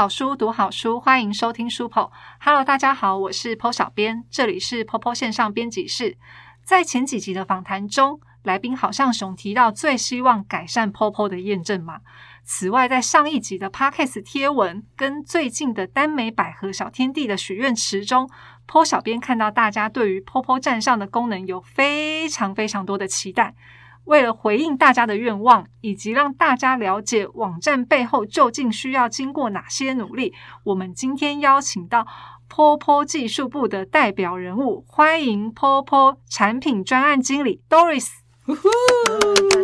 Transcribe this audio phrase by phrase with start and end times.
[0.00, 2.10] 好书，读好书，欢迎收听书铺。
[2.40, 6.16] Hello，大家好，我是 Po 小编，这里是 Popo 线上编辑室。
[6.64, 12.00] 在前几集的访谈中，来宾好像熊提到最希望改善 Popo 的验证码。
[12.42, 18.26] 此外，在上一集的 Podcast 贴文跟最近的耽美百合小天地的许愿池中
[18.66, 23.54] ，Po 小编看到大家对于 Popo 站上的功能有非常非常多的期待。
[24.04, 32.06] 为了回应大家的愿望，以及让大家了解网站背后究竟需要经过哪些努力，我们今天邀请到
[32.48, 38.08] POPO 技术部的代表人物，欢迎 POPO 产品专案经理 Doris。
[38.46, 38.54] 大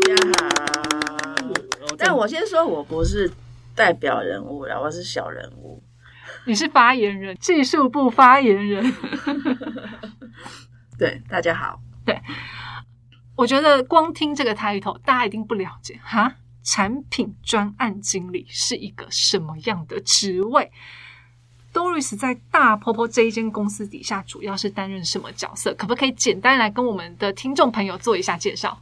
[0.01, 3.33] 家好，但我先说，我不是
[3.75, 5.83] 代表人物啦，我是小人物。
[6.45, 8.95] 你是发言人，技术部发言人。
[10.97, 11.80] 对，大家好。
[12.05, 12.21] 对。
[13.37, 16.35] 我觉得光听这个 title，大家一定不了解哈。
[16.65, 20.73] 产品专案经理是一个什么样的职位
[21.73, 25.73] ？Doris 在大 Popo 这一间公司底下，主要是担任什么角色？
[25.75, 28.80] 可不可以简单来跟我们的听众朋友做一下介绍？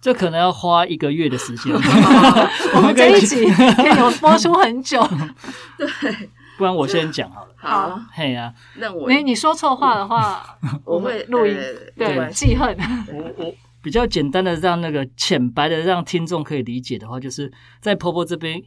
[0.00, 1.72] 这可能要花一个月的时间。
[2.74, 5.06] 我们这一集可以有播出很久。
[5.78, 6.30] 对。
[6.56, 7.54] 不然我先讲好了。
[7.56, 11.56] 好，嘿呀，那我你你说错话的话， 我会录音，
[11.96, 12.76] 对，记恨。
[13.08, 18.62] 我我比较简单的让那个浅白的让听众可以理解的话，就是在婆婆这边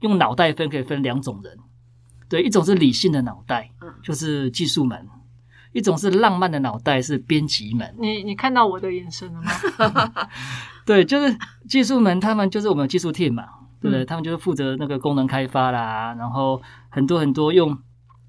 [0.00, 1.58] 用脑袋分可以分两种人，
[2.28, 3.70] 对，一种是理性的脑袋，
[4.02, 4.98] 就是技术门；
[5.72, 7.92] 一种是浪漫的脑袋，是编辑们。
[8.00, 10.28] 你你看到我的眼神了吗？
[10.86, 11.36] 对，就是
[11.68, 13.44] 技术们，他们就是我们技术 team 嘛。
[13.80, 14.04] 对不对？
[14.04, 17.76] 他们就是负责那个功能开发啦，然后很多很多用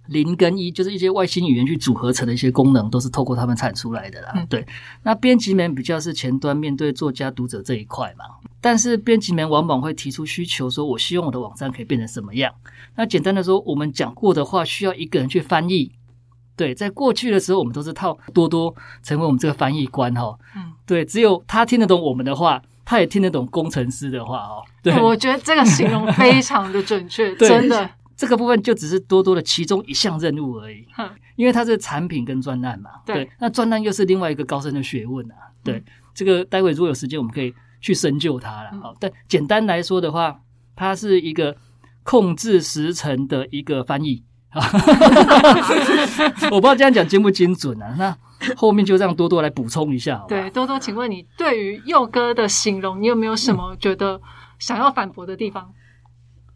[0.07, 4.45] 零跟一，就是一些外星语言去组合成的一些功能，都是透过他们产出来的啦。
[4.49, 4.65] 对，
[5.03, 8.25] 那编辑们比较是前端面对作家读者这一块嘛，
[8.59, 12.53] 但是编辑们往往会提出需求，说我希望我的网站可以变成什么样。
[12.95, 15.91] 那简单的说，我们讲过的话需要一个人去翻译。
[16.55, 20.37] 对，在过去的时候，我们都是靠多多成为我们这个翻译官哈。
[20.55, 22.61] 嗯，对，只有他听得懂我们的话。
[22.85, 27.89] 他也听得懂工程师的话哦， 对，我觉得这个形容非常的准确， 真的。
[28.17, 30.85] 这个部分就只是多多的其中一项任务而已，
[31.35, 33.27] 因为它是产品跟专案嘛，对。
[33.39, 35.83] 那专案又是另外一个高深的学问啊，对。
[36.13, 38.69] 这个待会如果有时间，我们可以去深究它了。
[38.79, 40.39] 好，但简单来说的话，
[40.75, 41.55] 它是一个
[42.03, 44.23] 控制时程的一个翻译。
[46.51, 47.95] 我不知道这样讲精不精准啊？
[47.97, 48.17] 那。
[48.55, 50.25] 后面就让多多来补充一下。
[50.27, 54.19] 对，多多，请问你对于佑哥的形容，你有没有什么觉得
[54.57, 55.71] 想要反驳的地方？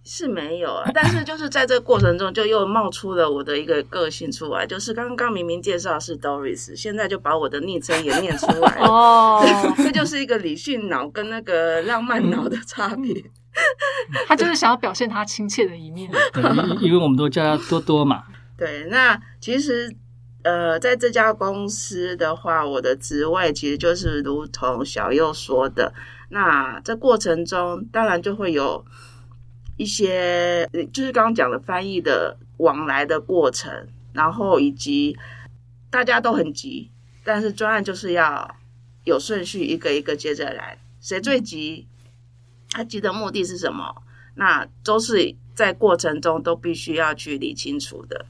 [0.04, 8.88] 是没有啊，但是就是在这个过程中，就又冒出了我的一个个性出来，就是刚刚明明介绍是 Doris，现在就把我的昵称也念出来了。
[8.88, 9.44] 哦，
[9.78, 13.14] 这就是一个理性脑跟那个浪漫脑的差别。
[14.28, 16.12] 他就是想要表现他亲切的一面。
[16.34, 16.44] 对，
[16.82, 18.24] 因为我们都叫他多多嘛。
[18.58, 19.96] 对，那其实。
[20.48, 25.92] 呃，在这家公司的话，我的职位其实就是如同小右说的，
[26.30, 28.86] 那这过程中当然就会有
[29.76, 35.18] 一些，就是刚刚讲的翻译的往来的过程，然后以及
[35.90, 36.92] 大家都很急，
[37.24, 38.56] 但是专案就是要
[39.04, 41.88] 有顺序，一个一个接着来，谁最急，
[42.76, 44.04] 他急的目的是什么，
[44.36, 48.26] 那都是在过程中都必须要去理清楚的。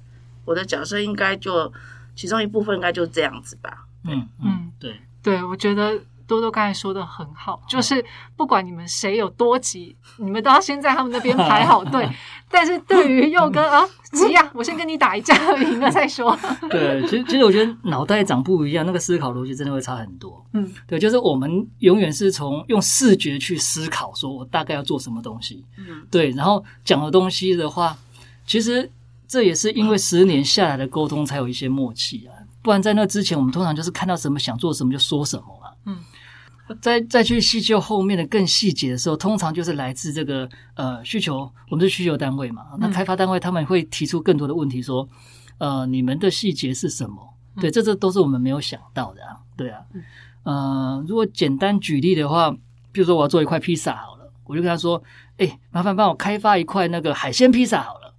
[0.45, 1.73] 我的角色应该就。
[2.17, 3.87] 其中一部分应该就是这样子吧。
[4.05, 8.01] 嗯嗯，对对，我觉得多多刚才说的很好，就是
[8.37, 12.09] 不管你们谁有多急，你们都要先在他们那边排好队。
[12.49, 16.37] 但是对于佑哥 啊，急啊，我先跟你打一架，赢了再说。
[16.69, 20.45] 对，其实其实我觉得脑袋长不一样，那个思考逻辑真的会差很多。
[20.53, 25.65] 嗯，对，就是我们永远是从用视觉去思考，说我大概要做什么东西。
[25.77, 27.97] 嗯，对，然后讲的东西的话，
[28.45, 28.91] 其实。
[29.27, 32.31] 这也是因为十年下来的沟通才有一些默契啊，
[32.61, 35.73] 不然在那之前，我们通常就是看到什么想做什么就说什么啊。
[35.87, 35.97] 嗯，
[36.81, 45.07] 再再去细究后面的更细节的时候，通常就是来自这个呃需求，我们是需求单位嘛，那开发单位他们会提出更多的问题，说
[45.59, 47.33] 呃你们的细节是什么？
[47.61, 49.37] 对，这这都是我们没有想到的啊。
[49.55, 49.81] 对啊，
[50.43, 52.51] 呃，如果简单举例的话，
[52.91, 55.01] 比如说我要做一块披萨好了，我就跟他说，
[55.37, 58.13] 哎，麻烦帮我开发一块那个海鲜披萨好了。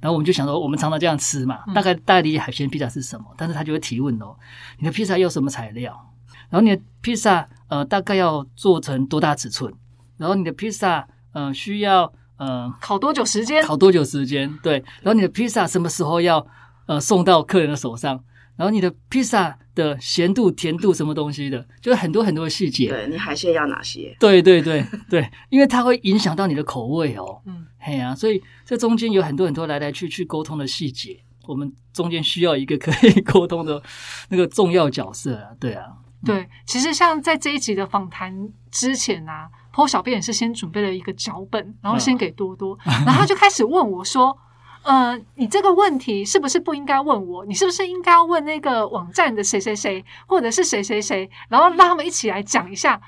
[0.00, 4.34] 然后我们就想说，我们常常这样吃嘛，大概大概理解海鲜披萨是什么，但是他就会提问哦，
[4.78, 6.11] 你的披萨要什么材料？
[6.52, 9.72] 然后你的披萨呃大概要做成多大尺寸？
[10.18, 13.62] 然后你的披萨呃需要呃烤多久时间？
[13.62, 14.52] 烤多久时间？
[14.62, 16.46] 对，然后你的披萨什么时候要
[16.84, 18.22] 呃送到客人的手上？
[18.54, 22.90] 然后你的披萨的咸度、甜度什么东西的，就是很多很多的细节。
[22.90, 24.14] 对你海鲜要哪些？
[24.20, 27.40] 对对对对，因为它会影响到你的口味哦。
[27.46, 33.82] 嗯，嘿呀，所以这中间有很多很多来来去去沟通的细节，我们中间需要一个可以 沟通的
[34.28, 35.48] 那个重要角色啊。
[35.58, 35.86] 对啊，
[36.24, 44.38] 对，其实像在这一集的访谈之前啊，PO 小编也是先准备了一个脚本，然后先给多多，然后他就开始问我说。
[44.84, 47.46] 呃，你这个问题是不是不应该问我？
[47.46, 53.00] 你是不是应该要问那个网站的谁谁谁，或者是谁谁谁，然后让他们一起来讲一下？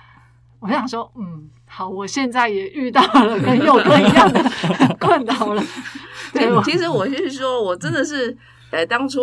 [0.60, 5.60] 我想说，嗯，好，我现在也遇到了跟 佑哥一样的困扰了。
[6.32, 8.38] 对，其实我是说，我真的是，
[8.70, 9.22] 呃，当初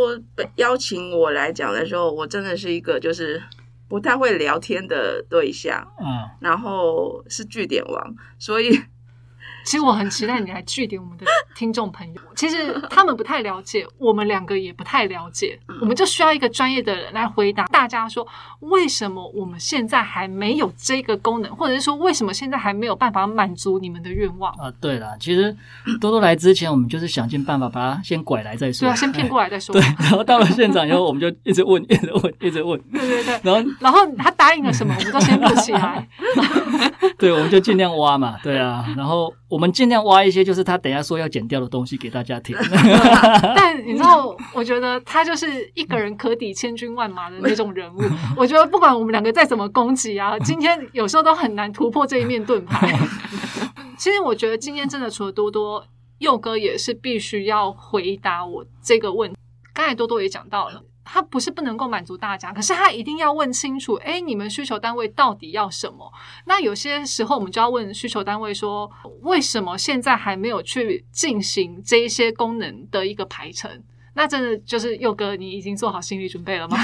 [0.56, 3.42] 邀请我来讲的时候，我真的是一个就是
[3.92, 8.80] 不太会聊天的对象，嗯，然后是据点王，所以。
[9.64, 11.26] 其实我很期待你来据点我们的
[11.56, 12.22] 听众朋友。
[12.36, 18.28] 其实他们不太了解，我们两个也不太了解，我们就需要一个专业的人来回答大家说，
[18.62, 24.72] 为什么我们现在还没有这个功能，或者是说为什么现在还没有办法满足你们的愿望啊？
[24.82, 25.56] 对了，其实
[26.00, 29.74] 多多来之前，我们就是想尽办法把他先拐来再说，对啊，先骗过来再说。
[29.80, 32.80] 对，然后到了现场以后，我们就一直问，一直问，一直问。
[32.92, 33.40] 对对对。
[33.44, 36.08] 然后，然后他答应了什么，我们都先录起来。
[37.20, 38.38] 对，我们就尽量挖嘛。
[38.42, 39.32] 对啊，然后。
[39.52, 42.56] 我们尽量挖一些，就是他等下说要剪掉的东西给大家听。
[43.54, 48.00] 但你知道，我觉得他就是一个人可抵千军万马的那种人物。
[48.38, 52.98] 我觉得不管我们两个再怎么攻击啊，今天有时候都很难突破这一面盾牌。
[54.00, 55.86] 其实我觉得今天真的除了多多，
[56.20, 59.38] 佑哥也是必须要回答我这个问题。
[59.74, 60.82] 刚才多多也讲到了。
[61.04, 66.12] 他不是不能够满足大家，可是他一定要问清楚，哎，你们需求单位到底要什么？
[66.46, 68.90] 那有些时候我们就要问需求单位说，
[69.22, 73.70] 为什么现在还没有去进行这一些功能的一个排程？
[74.14, 76.78] 那真的就是佑哥，你已经做好心理准备了吗？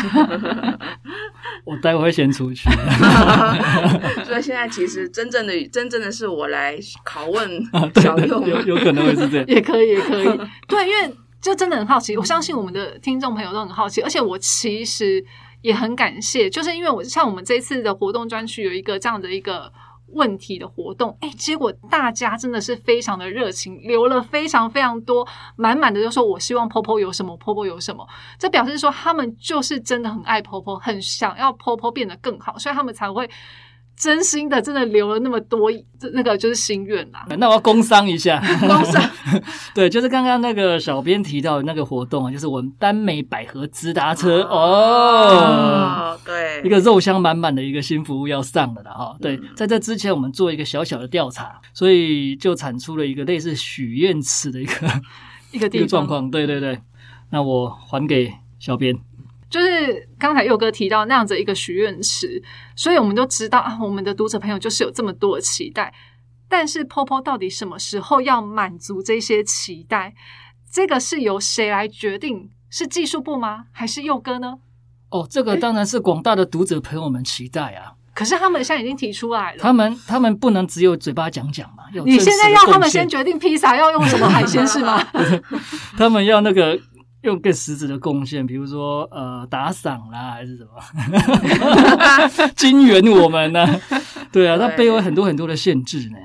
[1.66, 2.70] 我待会会先出去。
[4.24, 7.62] 所以现在其实真正的真正的是我来拷问
[8.02, 10.26] 小佑，有有可能会是这样，也可以，也可以。
[10.68, 11.14] 对，因为。
[11.42, 15.24] 就真的很好奇，我相信我们的听众朋友都很好奇，而且我其实
[15.62, 19.72] 也很感谢，就是因为我像我们这一次的活动专区有一个这样的一个
[20.14, 28.08] 问题的活动，哎，结果大家真的是非常的热情，留了非常非常多，满满的就说我希望婆婆有什么，婆婆有什么，
[28.40, 33.30] 这表示说他们就是真的很爱婆婆，很想要婆婆变得更好，所以他们才会。
[33.98, 35.72] 真心的，真的留了那么多，
[36.14, 37.26] 那个就是心愿啦。
[37.40, 39.04] 那我要工商一下，工商。
[39.74, 44.44] 对，就是刚刚那个小编提到的那个活动啊，就是我们丹美百合直达车。
[44.44, 49.18] 哦，对，一个肉香满满的一个新服务要上了了哈。
[49.20, 54.88] 对，在这之前我们做一个小小的调查，所以就产出了一个类似许愿池的一个
[55.52, 56.30] 一个一个状况。
[56.30, 56.80] 对对对，
[57.32, 58.96] 那我还给小编。
[59.50, 62.42] 就是刚才佑哥提到那样子一个许愿池，
[62.76, 65.94] 所以我们都知道啊，我们的读者朋友就是有这么多的期待。
[66.50, 70.14] 但是 POPO 到底什么时候要满足这些期待？
[70.72, 72.50] 这个是由谁来决定？
[72.70, 73.66] 是技术部吗？
[73.72, 74.56] 还是佑哥呢？
[75.10, 77.94] 哦，这个当然是广大的读者朋友们期待啊。
[78.14, 81.84] 可是他们现在已经提出来了，他们他们不能只有嘴巴讲讲嘛？
[82.06, 85.02] 你现在要他们先决定披萨要用什么海鲜是吗？
[85.98, 86.78] 他们要那个。
[87.28, 90.72] 用更实质的贡献，比如说呃打赏啦，还是什么
[92.56, 93.66] 金援我们呢？
[94.32, 96.18] 对啊，它背后很多很多的限制呢。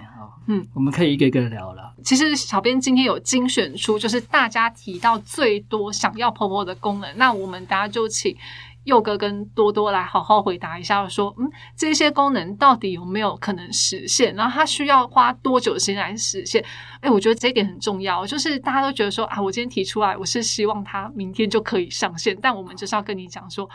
[0.49, 1.95] 嗯，我们可以一个一个聊了。
[2.03, 8.37] 其实小编今天有精选出，就是大家提到最多想要婆婆的功能，那我们大家就请。
[8.85, 14.35] 佑哥跟多多来好好回答一下，说嗯，这些功能到底有没有可能实现？
[14.35, 16.65] 然后它需要花多久时间来实现？
[17.01, 18.27] 哎，我觉得这一点很重要。
[18.27, 23.69] 就是大家都觉得说啊，我今天提出来，我是希望它明天就可以上线，但我们就是要跟你讲说，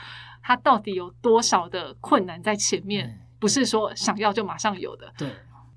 [0.43, 5.11] 它到底有多少的困难在前面，不是说想要就马上有的。
[5.17, 5.29] 对，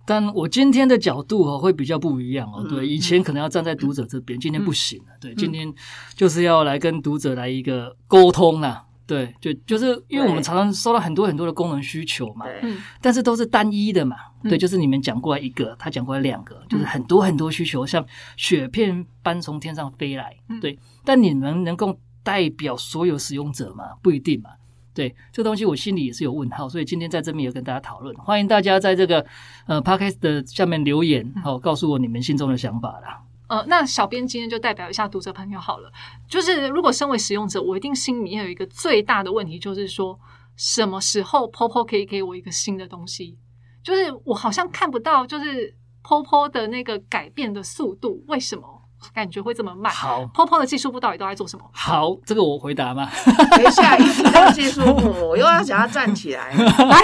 [0.05, 2.67] 但我今天的角度哦会比较不一样哦。
[2.69, 5.13] 对，以前可能要站在读者这边，今天不行了。
[5.21, 5.73] 对，今天
[6.17, 8.87] 就是要来跟读者来一个沟通啊。
[9.11, 23.85] 对，就就是因为我们常常收到很多很多的功能需求嘛，嗯，但是都是单一的嘛，对，就是你们讲过来一个，他讲过来两个，就是很多很多需求，像雪片般从天上飞来，对，但你们能够代表所有使用者吗？
[24.01, 24.51] 不一定嘛，
[24.95, 29.27] 对，这东西我心里也是有问号，所以今天在这边也跟大家讨论，欢迎大家在这个
[29.67, 33.21] 呃 podcast 的下面留言，好，告诉我你们心中的想法啦。
[33.51, 35.91] 呃，那小编今天就代表一下读者朋友好了。
[36.29, 40.17] 就是如果身为使用者，我一定心里面有一个最大的问题，就是说
[40.55, 43.37] 什么时候 POPO 可以给我一个新的东西？
[43.83, 48.83] 就是我好像看不到，就是 POPO 的那个改变的速度，为什么？
[49.15, 49.91] 感觉会这么慢？
[49.93, 51.69] 好，Popo 的技术部到底都在做什么？
[51.73, 53.11] 好，这个我回答嘛？
[53.57, 56.55] 等一下，一提到技术部，我又要想要站起来。
[56.55, 56.99] 来，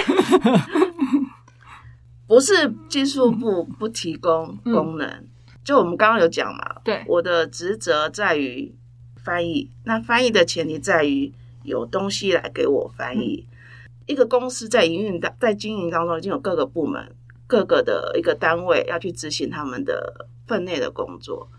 [2.25, 5.27] 不是技术部不提供功能，
[5.67, 6.79] 就我们刚刚有讲嘛。
[6.85, 8.73] 对，我的职责在于
[9.17, 11.33] 翻译，那翻译的前提在于
[11.63, 13.45] 有东西来给我翻译。
[14.05, 17.13] 一个公司在营运当在经营当中，已经有各个部门、
[17.47, 21.49] 各个的一个单位要去执行他们的分内的工作。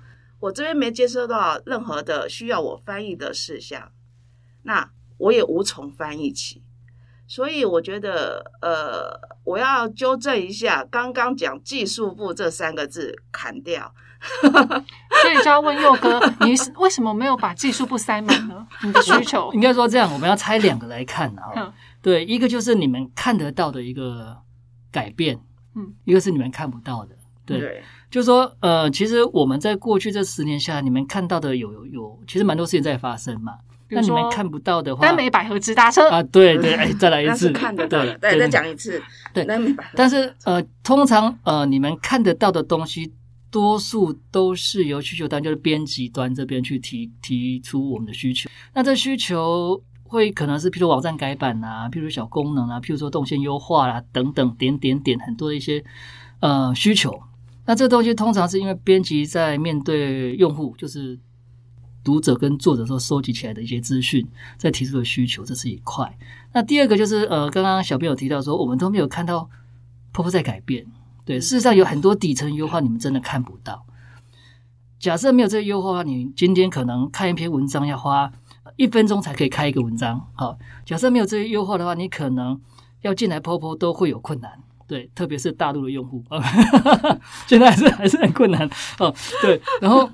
[0.40, 3.92] 我这边没接收到任何的需要我翻译的事项，
[4.62, 6.62] 那我也无从翻译起。
[7.28, 13.94] 所以我觉得，呃，我要纠正一下，刚刚讲技术部这三个字砍掉。
[15.22, 18.66] 所以就要问佑哥， 你为什么没有把技术部塞满呢？
[18.82, 21.72] 你的需求 应该说这样，我们要拆两个来看啊。
[22.02, 24.36] 对，一个就是你们看得到的一个
[24.90, 25.38] 改变，
[25.76, 27.14] 嗯，一个是你们看不到的。
[27.46, 33.58] 对，就是说，呃，其实我们在过去这十年下来，你们看到的有有，其实蛮多事情在发生嘛。
[33.90, 39.02] 那你们看不到的话，单美百合直达车啊，对对，哎，再来一次，看得到，对，再讲一次，
[39.32, 39.90] 对，单美百合。
[39.94, 43.12] 但是呃，通常呃，你们看得到的东西，
[43.50, 48.48] 多数都是由需求端，就是编辑端这边去提提出我们的需求。
[48.74, 49.82] 那这需求。
[50.10, 55.84] 会可能是，譬如网站改版啊，譬如小功能啊，譬如说动线优化啦，等等，点点点，很多的一些
[56.40, 57.12] 呃需求。
[57.66, 61.18] 那这东西通常是因为编辑在面对用户，就是
[62.08, 66.16] 读者跟作者所收集起来的一些资讯，在提出的需求，这是一块。
[66.54, 69.50] 那第二个就是呃，刚刚小朋友提到说，我们都没有看到
[70.10, 70.86] 婆婆在改变。
[71.26, 73.84] 对，事实上有很多底层优化，你们真的看不到。
[74.98, 78.32] 假设没有这个优化的话，你今天可能看一篇文章要花。
[78.76, 82.58] 一分钟才可以开一个文章，好，假设没有这些优化的话，你可能
[83.02, 84.52] 要进来 POPO 都会有困难，
[84.86, 86.24] 对，特别是大陆的用户，
[87.48, 89.12] 现在还是还是很困难哦，
[89.42, 90.08] 对，然后。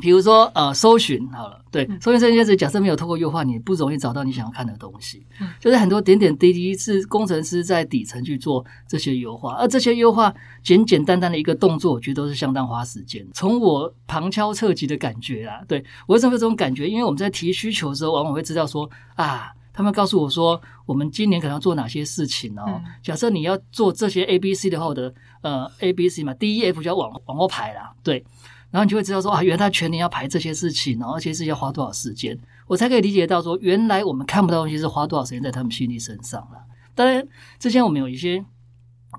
[0.00, 5.26] 比如说，呃，搜寻好了，对，搜寻这件事，假设没有透过优化，你不容易找到你想要看的东西。
[5.40, 13.26] 嗯，就是很多点点滴滴是工程师在底层去做这些优化，而这些优化简简单单的一个动作，我觉得都是相当花时间。
[13.32, 16.88] 从我旁敲侧击的感觉啊，对我为什么有这种感觉？
[16.88, 22.80] 因为我们在提需求的时候，往往会知道说啊，他们告诉我说，我们今年可能要做哪些事情哦。
[23.02, 25.12] 假设你要做这些 A、B、C 的话的，
[25.42, 28.24] 呃，A、B、C 嘛，D、E、F 就要往往后排啦，对。
[28.70, 36.58] 然后你就会知道说啊，原来全年要排这些事情，然后而且是要花多少时间，我才可以理解到说，原来我们看不到东西是花多少时间在他们心力身上了。
[36.94, 37.26] 当然，
[37.58, 38.44] 之前我们有一些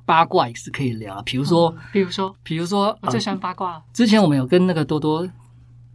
[0.06, 3.84] 八卦也是可以聊，比如说，比如说，比如说，我最喜欢八卦。
[3.92, 5.28] 之前我们有跟那个多多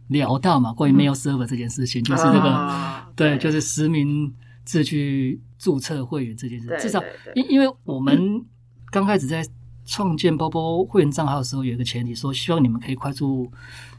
[0.09, 4.33] 聊到嘛，关于 mail server 这件事情，就是那个对，就是实名
[4.65, 7.01] 制去注册会员这件事，至少
[7.35, 8.43] 因因为我们
[8.91, 9.45] 刚开始在。
[9.85, 13.49] 创建包包会员账号的时候，有一个前提，说希望你们可以快速、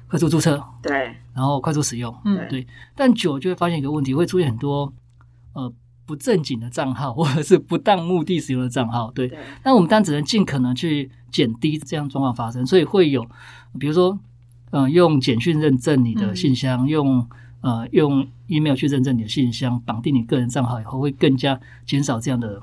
[0.09, 2.67] 快速注册，对，然后快速使用，嗯，对。
[2.95, 4.93] 但久就会发现一个问题，会出现很多
[5.53, 5.73] 呃
[6.05, 9.33] 不正经的账号，或者是不当目的使用的账号，对。
[9.65, 13.25] 那我们当然只能尽可能去减低这样状况发生，所以会有，
[13.79, 14.19] 比如说，
[14.71, 17.25] 嗯，用简讯认证你的信箱，用
[17.61, 22.61] 呃用 email 去认证你的信箱，绑定你个人账号以后，会更加减少这样的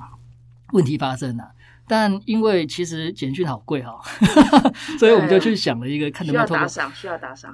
[0.74, 1.51] 问题发生啊。
[1.85, 3.99] 但因为其实简讯好贵哈，
[4.97, 7.53] 所以我们就去想了一个看能不能打赏，需要打赏，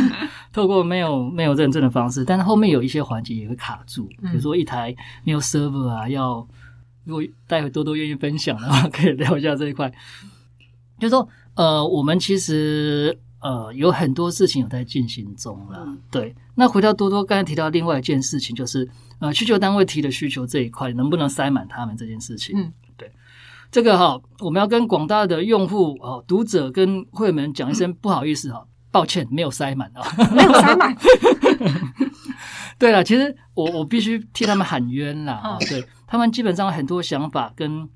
[0.52, 4.94] 透过没有没有认证的方式，但是后面有一些环节也会卡住，比如说一台
[5.24, 6.46] 没有 server 啊，要
[7.04, 9.90] 如果待会多多愿意分享的话，可以聊一下这一块。
[10.98, 16.34] 就说呃，我们其实呃有很多事情有在进行中了，对。
[16.54, 18.86] 那回到多多刚才提到另外一件事情，就是
[19.20, 22.54] 呃需求单位提的需求这一块，能不能塞满他们这件事情？
[22.60, 22.70] 嗯。
[23.70, 30.02] 这个哈，我们要跟广大的用户、哦读者跟会员们讲一声不好意思哈，抱歉没有塞满啊，
[30.34, 30.96] 没有塞满。
[32.78, 35.58] 对了，其实我我必须替他们喊冤啦啊！
[35.68, 37.86] 对他们基本上很多想法跟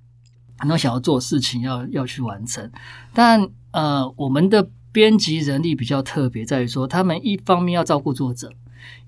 [0.58, 2.70] 很多想要做事情要要去完成，
[3.14, 8.52] 但呃，我们的编辑人力比较特别，在于说他们一方面要照顾作者，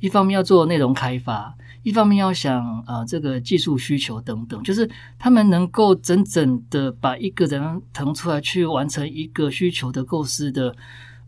[0.00, 1.54] 一方面要做内容开发。
[1.83, 4.90] 一方面要想啊，这个技术需求等等，就是
[5.21, 10.75] 他们能够整整的把一个人腾出来去完成一个需求的构思的，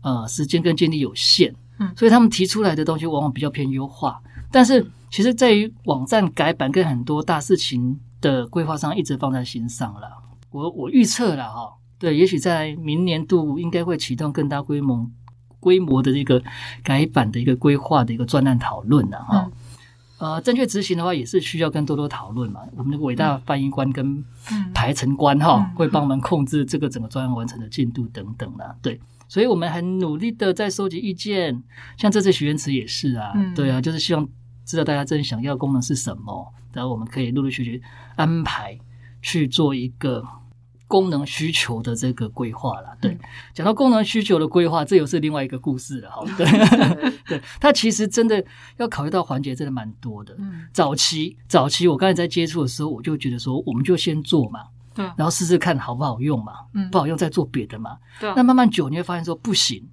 [0.01, 4.21] 呃，时间跟精力有限，嗯，所以他们提出来的东西往往比较偏优化。
[4.51, 10.09] 但是，其实在于网站改版跟很多大事情的规划上，一直放在心上了。
[10.51, 15.09] 我我预测了哈，对，也许在明年度应该会启动更大规模
[15.59, 16.41] 规模的这个
[16.83, 19.51] 改版的一个规划的一个专案讨论了哈。
[20.17, 22.59] 呃，正确执行的话，也是需要跟多多讨论嘛。
[22.75, 24.21] 我们的伟大翻译官跟
[24.73, 28.75] 排程官哈，会帮忙控制这个整个专案完成的进度等等啦。
[28.81, 28.99] 对，
[29.29, 31.63] 所以我们很努力的在收集意见。
[31.95, 34.27] 像这次许愿池也是啊，对啊，就是希望
[34.65, 37.81] 知道大家真想要功能是什么，然后我们可以陆陆续续
[38.17, 38.77] 安排
[39.21, 40.21] 去做一个。
[40.89, 43.15] 功能需求的这个规划了，对，
[43.53, 46.45] 讲到功能需求的规划，这又是另外一个故事了，哈，对，
[47.27, 48.43] 对，它其实真的
[48.77, 50.35] 要考虑到环节真的蛮多的。
[50.39, 54.61] 嗯，早期早期我刚才在接触的时候，我就觉得说，我们就先做嘛，
[54.95, 58.33] 对，然后试试看好不好用嘛，嗯，不好用再做别的嘛，对。
[58.35, 59.87] 那慢慢久你会发现说，不行，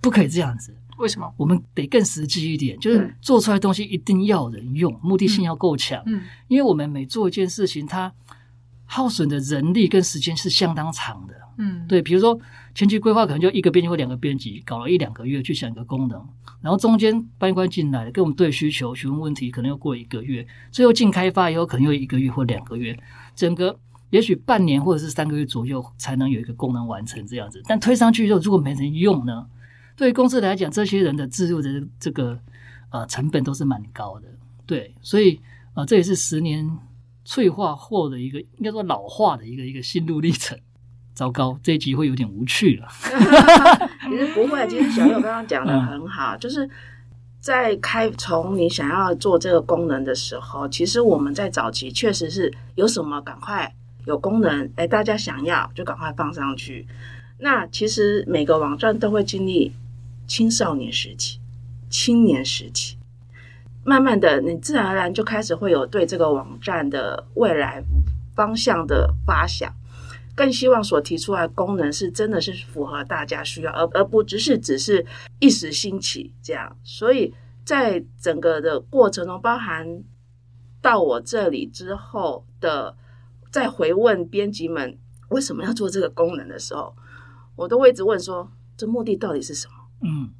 [0.00, 1.32] 不可以这样子，为什么？
[1.36, 8.12] 我们得更实际一点，就是做出来东西一定要人用，目的性要够强，嗯，因为我们每做一件事情，它。
[8.94, 12.38] 耗损的人力跟时间是相当长的，嗯，对，比如说
[12.76, 16.24] 前期规划可能就一个编辑或两个编辑搞了一两个月去想一个功能，
[16.60, 22.96] 然后中间搬官进来跟我们对需求询问问题，可能又过一个月，最后进开发以后可能又一个月或两个月，
[23.34, 23.76] 整个
[24.10, 27.60] 也许半年或者是三个月左右才能有一个功能完成这样子。
[27.66, 29.44] 但推上去之后，如果没人用呢？
[29.96, 32.38] 对于公司来讲，这些人的置入的这个
[32.90, 34.28] 呃成本都是蛮高的，
[34.66, 35.40] 对，所以
[35.74, 36.70] 啊，这也是十年。
[37.24, 40.58] 脆化后的一个，应该说老化的一个一个心路历程。
[41.14, 42.88] 糟糕，这一集会有点无趣了。
[44.10, 46.68] 其实不会，其实小友刚刚讲的很好，就是
[47.38, 53.72] 在开从你想要做这个功能的时候，其实我们在早期确实是有什么赶快
[54.06, 56.84] 有功能，哎，大家想要就赶快放上去。
[57.38, 59.72] 那其实每个网站都会经历
[60.26, 61.38] 青少年时期、
[61.88, 62.96] 青年时期。
[63.84, 67.84] 慢慢的，你自然而然就开始会有对这个网站的未来
[68.34, 69.72] 方向的发想，
[70.34, 75.04] 更希望所提出来功能是真的是符合大家需要，而而不只是只是
[75.38, 76.76] 一时兴起这样。
[76.82, 80.02] 所以在整个的过程中，包含
[80.80, 82.96] 到我这里之后的，
[83.50, 84.98] 再回问编辑们
[85.28, 86.96] 为什么要做这个功能的时候，
[87.54, 89.74] 我都会一直问说，这目的到底是什么？
[90.02, 90.30] 嗯。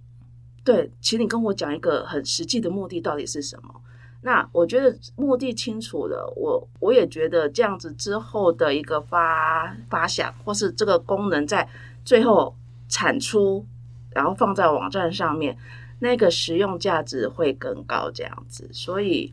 [0.65, 3.83] 对，请你跟我讲一个很实际的目的到底是什么？
[4.23, 11.69] 那我觉得目的清楚了，我我也觉得这样子之后的一个发发想，或是这个功能在
[12.07, 12.57] 最后
[12.89, 13.67] 产出，
[14.15, 15.55] 然后放在网站上面，
[15.99, 18.11] 那个实用价值会更高。
[18.11, 19.31] 这样子，所以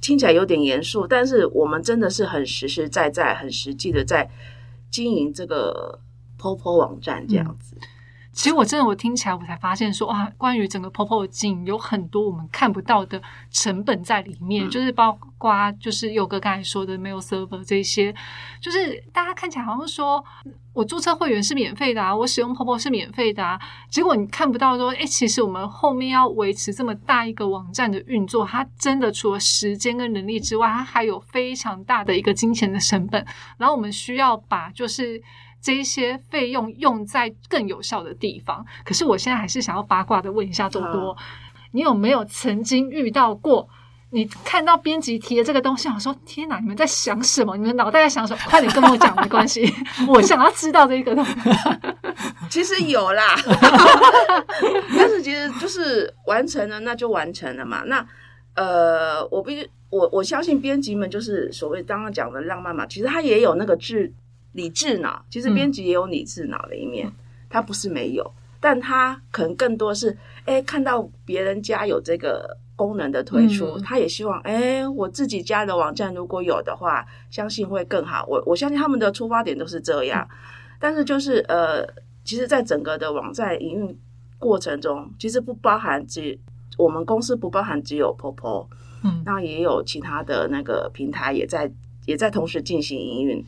[0.00, 4.28] 听起来有点严肃，但是我们真的是很实实在在、很实际的在
[4.90, 6.00] 经营这个
[6.40, 7.76] POPO 网站这样子。
[8.34, 18.12] 其实我真的，我听起来我才发现说，哇，关于整个 POPO 的经营有很多我们看不到的成本在里面，就是包括就是有个刚才说的没有 server 这些，
[18.60, 20.22] 就是大家看起来好像说
[20.72, 33.24] 我注册会员是免费的啊，我使用 POPO 是免费的啊，结果你看不到说，哎，其实我们后面要维持这么大一个网站的运作，它真的除了时间跟能力之外，它还有非常大的一个金钱的成本，
[33.58, 35.22] 然后我们需要把就是。
[35.64, 41.16] 这一些费用用在更有效的地方，可是我现在还是想要八卦的问一下多多，
[41.72, 43.66] 你有没有曾经遇到过？
[44.10, 47.56] 你看到编辑提的这个东西，我说天哪，你们在想什么？
[47.56, 48.40] 你们脑袋在想什么？
[48.44, 49.64] 快点跟我讲，没关系，
[50.06, 51.34] 我想要知道这个东西。
[52.50, 53.34] 其实有啦，
[54.96, 57.82] 但是其实就是完成了，那就完成了嘛。
[57.86, 58.06] 那
[58.54, 64.12] 呃，我必须我我相信编辑们就是所谓刚刚讲的浪漫嘛，其实他也有那个智。
[64.54, 67.12] 理智脑，其实编辑也有理智脑的一面，
[67.50, 78.24] 他不是没有，但他可能更多是，哎，看到别人家有这个功能的推出，他也希望，哎，我自己家的网站如果有的话，相信会更好。
[78.26, 80.26] 我我相信他们的出发点都是这样，
[80.80, 81.86] 但是就是呃，
[82.24, 83.98] 其实，在整个的网站营运
[84.38, 86.38] 过程中，其实不包含只
[86.78, 88.68] 我们公司不包含只有 POPO，
[89.02, 91.70] 嗯，那也有其他的那个平台也在
[92.06, 93.44] 也在同时进行营运。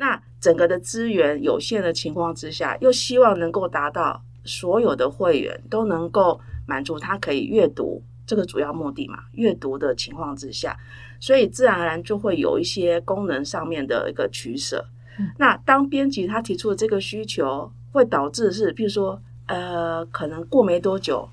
[0.00, 9.24] 那整个的资源有限的情况之下，又希望能够达到所有的会员都能够满足他可以阅读这个主要目的嘛？
[9.32, 10.74] 阅读的情况之下，
[11.20, 14.82] 所以自然而然就会有一些功能上面的一个取舍。
[15.36, 21.28] 那当编辑他提出的这个需求，会导致是，譬如说，呃，可能过没多久，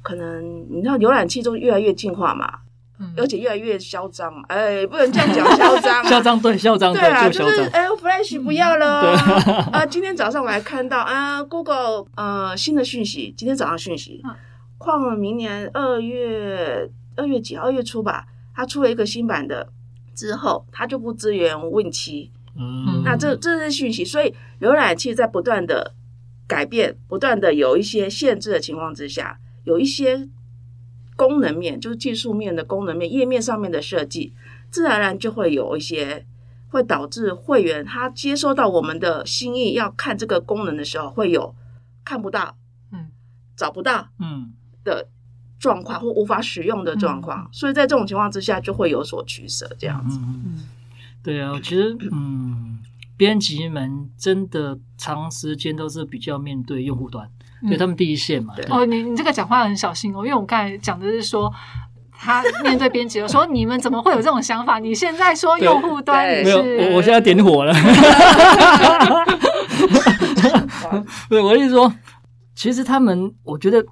[0.00, 2.60] 可能你知道浏览器都越来越进化嘛。
[3.16, 9.12] 而且越来越嚣张，哎，不能这样讲嚣张， 嚣张对，嚣张对啊，就是哎，Flash 不要了。
[9.72, 9.86] 啊！
[9.86, 14.22] 今天早上我还看到啊，Google 呃新的讯息，今天早上讯息，
[14.78, 19.68] 旷了明年二月二月几号二月初吧，它出了一个新版的
[20.14, 25.94] 之后，它就不支援 Win 七，嗯，那这这是讯息，所以浏览器在不断的
[26.46, 30.28] 改变，不断的有一些限制的情况之下，有一些。
[31.20, 34.32] 功能面就是技术面的功能面，页面上面的设计，
[34.70, 36.24] 自然而然就会有一些
[36.68, 41.54] 会导致会员他接收到我们的心意要看这个功能的时候，会有
[42.02, 42.56] 看不到，
[42.90, 43.08] 嗯，
[43.54, 44.54] 找不到，嗯。
[44.82, 45.06] 的
[45.58, 50.18] 状况或无法使用的状况，所以在这种情况之下就会有所取舍，这样子。
[50.22, 50.58] 嗯，
[51.22, 52.78] 对啊，其实嗯，
[53.14, 57.30] 编辑们真的长时间都是比较面对用户端，
[57.62, 58.54] 因为他们第一线嘛。
[58.68, 61.52] 哦，你你这个讲话很小心哦，因为我刚才讲的是说。
[62.22, 64.78] 他面对编辑的 说：“你们怎么会有这种想法？
[64.78, 67.72] 你现在说用户端没有，我我现在点火了。
[71.30, 71.90] 对，我意思说，
[72.54, 73.82] 其实他们，我觉得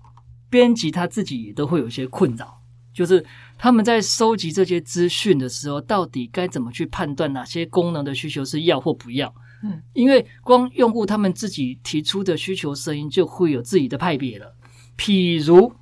[0.50, 2.61] 编辑他自己也都会有一些困扰，
[2.92, 3.24] 就是
[3.57, 9.33] 他们在收集这些资讯的时候，到底该怎么去判断哪些功能的需求是要或不要？
[9.62, 14.55] 嗯，因为光用户他们自己提出的需求声音，就会有自己的派别了。
[14.97, 15.73] 譬如，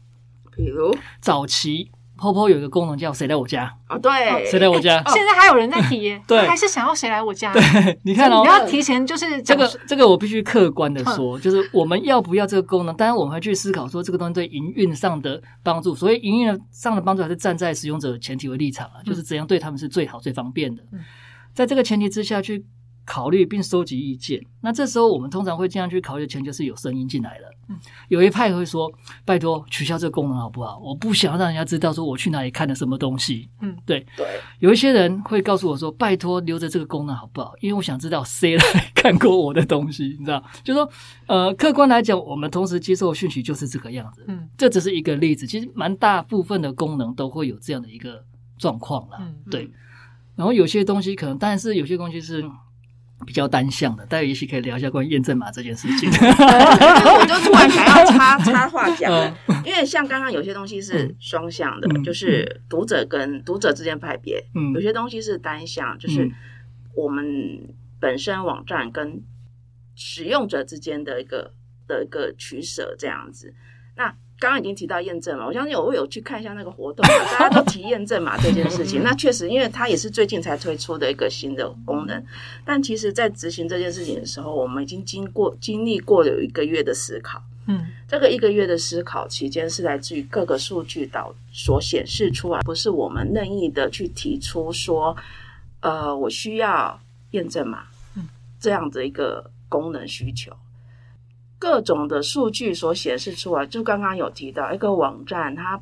[0.56, 1.90] 譬如早期。
[2.18, 5.04] 泡泡有一个功能叫“谁来我家”啊，对，谁来我家？
[5.08, 7.52] 现在还有人在提， 对，还是想要谁来我家？
[7.52, 7.60] 对，
[8.04, 12.96] 你看哦，你要提前就是这个，这个我必须客观的说，就是我们要不要这个功能？
[12.96, 15.94] 当然，我们会去思考说这个东西对营运上的帮助。
[15.94, 20.82] 所以，营运上的帮助还是站在使用者前提为立场啊，就是怎样对他们是最好、最方便的。
[21.52, 22.64] 在这个前提之下去。
[23.06, 27.48] 考虑并收集意见，那这时候我们通常会这样去考虑的前就是有声音进来了。
[27.68, 27.76] 嗯，
[28.08, 28.92] 有一派会说
[29.24, 30.78] ：“拜托取消这个功能好不好？
[30.78, 34.26] 我不想让人家知道说我去哪里看了什么东西。”嗯，对对。
[34.58, 37.54] 有一些人会告诉我说：“拜托留着这个功能好不好？
[37.60, 38.62] 因为我想知道谁来
[38.94, 40.88] 看过我的东西。”你知道，就说
[41.26, 44.24] 呃，客观来讲，我们同时接受讯息就是这个样子。
[44.26, 48.24] 嗯，这只是一个例子，其实蛮大部分的功能都会有这样的一个
[48.58, 49.16] 状况了。
[49.20, 49.70] 嗯，对。
[50.34, 52.44] 然后有些东西可能，但是有些东西是。
[53.24, 56.10] 比较单向的，大家也许可以聊一下关于验证码这件事情。
[56.12, 59.10] 我就突然想要插插话讲，
[59.64, 64.38] 因为像刚刚有些东西是双向的，就是读者跟读者之间派别；
[64.74, 66.30] 有些东西是单向，就是
[66.94, 67.24] 我们
[67.98, 69.22] 本身网站跟
[69.94, 71.52] 使用者之间的一个
[71.88, 73.54] 的一个取舍这样子。
[74.38, 79.02] 那刚刚已经提到验证嘛，我相信我有去看一下那个活动， 大家都提验证码这件事情。
[79.02, 82.22] 那确实，因为它也是最近才推出的一个新的功能。
[82.64, 87.42] 但其实，在执行这件事情的时候，我们已经经过经历过有一个月的思考。
[87.68, 95.16] 嗯，这个一个月的思考期间是来自于各个数据导所显示出来，不是我们任意的去提出说，
[95.80, 97.00] 呃，我需要
[97.32, 97.84] 验证码，
[98.16, 98.28] 嗯，
[98.60, 100.52] 这样的一个功能需求。
[101.58, 105.80] 各种的数据所显示出来，就刚刚有提到一个网站，它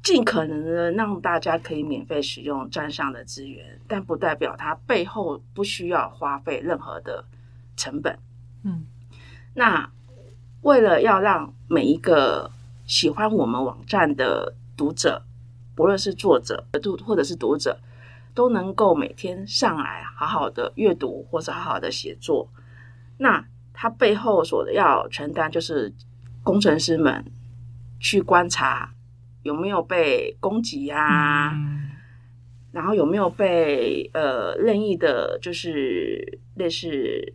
[0.00, 7.24] 尽可能的让大家可以免费使用站上的资源，但不代表它背后不需要花费任何的
[7.76, 8.16] 成本。
[8.62, 8.84] 嗯，
[9.54, 9.90] 那
[10.62, 12.52] 为了要让每一个
[12.86, 15.22] 喜欢我们网站的读者，
[15.74, 17.80] 不论是作者、读或者是读者，
[18.32, 22.48] 都能够每天上来好好的阅读或者好好的写作，
[23.18, 23.44] 那。
[23.78, 25.92] 他背后所要承担就是
[26.42, 27.22] 工程师们
[28.00, 28.94] 去观察
[29.42, 31.52] 有没有被攻击啊，
[32.72, 37.34] 然后有没有被呃任意的，就是类似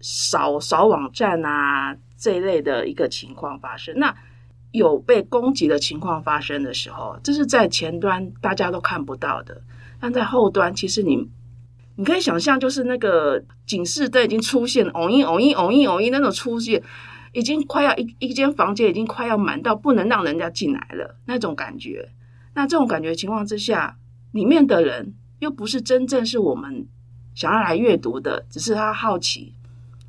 [0.00, 3.98] 扫扫网站啊这一类的一个情况发生。
[3.98, 4.16] 那
[4.70, 9.60] 有被攻击的情况发生的时候，这是在前端大家都看不到的，
[9.98, 11.28] 但在后端其实你。
[11.96, 16.82] 你可以想象，就是那个警示灯已经出现，偶一偶一偶一偶一那种出现，
[17.32, 22.10] 已经快要一一间房间已经快要满到不能让人家进来了那种感觉。
[22.54, 23.96] 那这种感觉情况之下，
[24.32, 26.86] 里面的人又不是真正是我们
[27.34, 29.54] 想要来阅读的，只是他好奇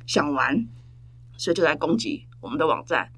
[0.06, 0.66] 想玩，
[1.36, 3.10] 所以就来攻击我们的网站。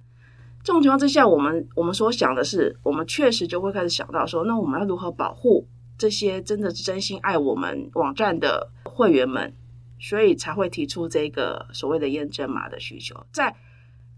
[0.63, 5.67] 这种情况之下，我们我们所想的是，我们确实就会开始想到说，那我们要如何保护？
[6.01, 9.55] 这些真的是真心爱我们网站的会员们，
[9.99, 13.55] 所以才会提出这个所谓的验证码的需求，在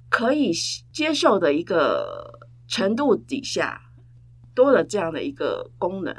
[0.09, 0.53] 可以
[0.93, 3.83] 接受的一个程度底下，
[4.55, 6.15] 多了这样的一个功能，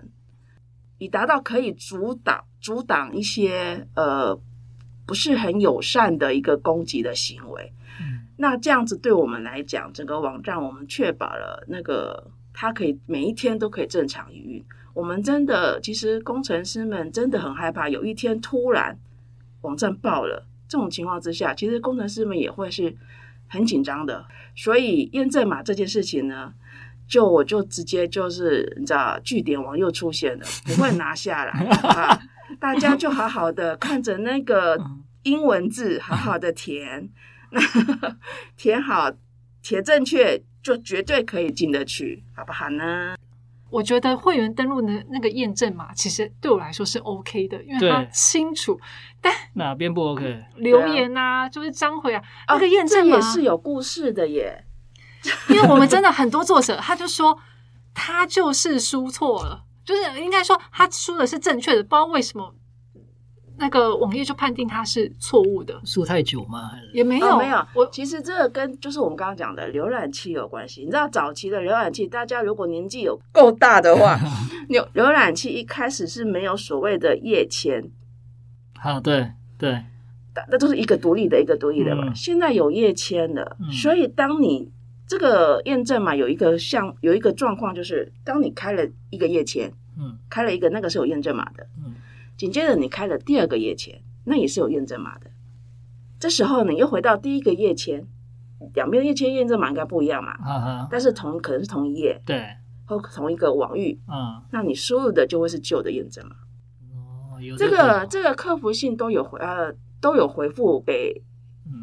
[0.98, 4.38] 以达到可以阻挡阻挡一些呃
[5.06, 7.72] 不是很友善的一个攻击的行为。
[8.36, 14.66] 那这样子对我们来讲，整个网站我们确保了那个它可以每一天都可以正常营运。
[14.94, 18.98] 我们真的，其实工程师们真的很害怕，有一天突然
[19.62, 22.96] 网站爆了，这种情况之下，其实工程师们也会是
[23.48, 24.26] 很紧张的。
[24.56, 26.54] 所以验证码这件事情呢，
[27.08, 32.22] 就我就直接就是你知道，据点网又出现了，不会拿下来啊！
[32.60, 34.80] 大家就好好的看着那个
[35.24, 37.10] 英文字，好好的填，
[37.50, 37.60] 那
[38.56, 39.12] 填好
[39.64, 43.16] 填正确，就绝对可以进得去，好不好呢？
[43.74, 48.80] 我觉得会员登录的那个验证码，其实对我来说是 OK 的，因为它清楚。
[49.20, 50.44] 但哪边不 OK？
[50.58, 54.64] 留言啊，就是张回啊，那个验证码也是有故事的耶。
[55.50, 57.36] 因为我们真的很多作者，他就说
[57.96, 62.54] 他就是输错了，就是应该说他输的是正确的，不知道为什么。
[63.56, 66.72] 那个网页就判定它是错误的，输太久吗？
[66.92, 67.66] 也没有，没有。
[67.76, 70.82] 我其实这个跟就是我们刚刚讲的浏览器有关系。
[70.82, 74.18] 你知道早期的浏览器，大家如果年纪有够大的话，
[74.70, 77.90] 浏浏览器一开始是没有所谓的页签。
[78.76, 79.84] 好，对对，
[80.50, 82.12] 那都是一个独立的一个独立的嘛。
[82.16, 84.72] 现在有页签了，所以当你
[85.08, 91.94] 这个验证码有一个像有一个状况，就是当你开了一个页签，嗯，开了一个那个是有验证码的，嗯。
[92.36, 95.30] 紧接着你开了第二个页签，那也是有验证码的。
[96.20, 98.08] 这时候你又回到第一个页签，
[98.74, 100.88] 两边的页签验证码应该不一样嘛？
[100.90, 102.48] 但是同可能是同一页，对，
[102.86, 106.36] 或同一个网域，嗯，那你输入的就会是旧的验证码。
[106.94, 111.22] 哦，这个这个客服信都有回呃都有回复给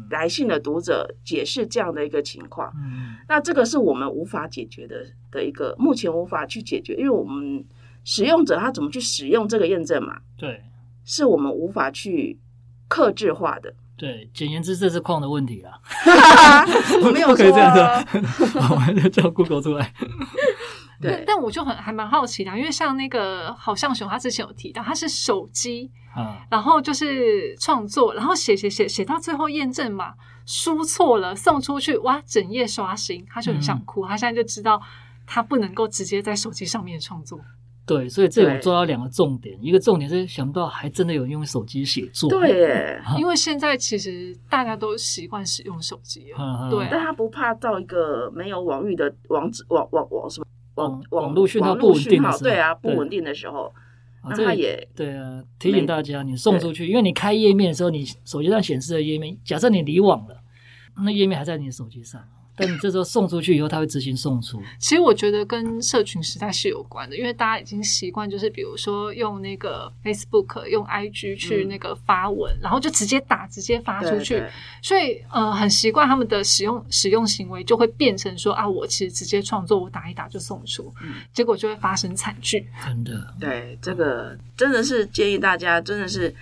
[0.09, 2.73] 来信的读者解释这样的一个情况。
[2.75, 7.63] 嗯，那这个是我们无法解决的的一个，目前无法去解决，因为我们。
[8.03, 10.19] 使用者他怎么去使用这个验证码？
[10.37, 10.63] 对，
[11.05, 12.39] 是我们无法去
[12.87, 13.73] 克制化的。
[13.97, 15.79] 对，简言之，这是矿的问题啦。
[17.03, 18.17] 我 没有可以这样子，
[18.71, 19.93] 我们就叫 Google 出来。
[20.99, 30.13] 对，但我就很还蛮好奇的，因为像那个好像熊，他之前有提到，他是手机啊，然后就是创作，然后写写写写到最后验证码
[30.47, 34.07] 输错了，送出去哇，整夜刷新，他就很想哭。
[34.07, 34.81] 他现在就知道
[35.27, 37.39] 他不能够直接在手机上面创作。
[37.83, 42.29] 对，所以这我做到两个重点，一个重点是想不到还真的有用手机写作。
[42.29, 46.69] 对， 因为现在其实大家都习惯使用手机了。
[46.69, 53.73] 对，但他不怕到一个没有网域的网址网网网什么网网络讯号不稳定的时候，对啊，不稳定的时候，
[54.23, 60.37] 那他也对啊，提醒大家，你送出去，因为你开页面的时候，你手机上显示的页面，假设你离网了，
[61.03, 62.21] 那页面还在你的手机上。
[62.57, 64.61] 但你这时候送出去以后，他会执行送出。
[64.77, 74.43] 其实我觉得跟社群时代是有关的，因为大家已经习惯，就是比如说用那个 Facebook、用 IG 去那个发文，然后就直接打、直接发出去，
[74.81, 80.93] 所以呃，很习惯他们的使用使用行为，就会变成说啊，我其实直接创作，我打一打就送出，
[81.33, 82.67] 结果就会发生惨剧。
[82.85, 86.35] 真的，对这个真的是建议大家，真的是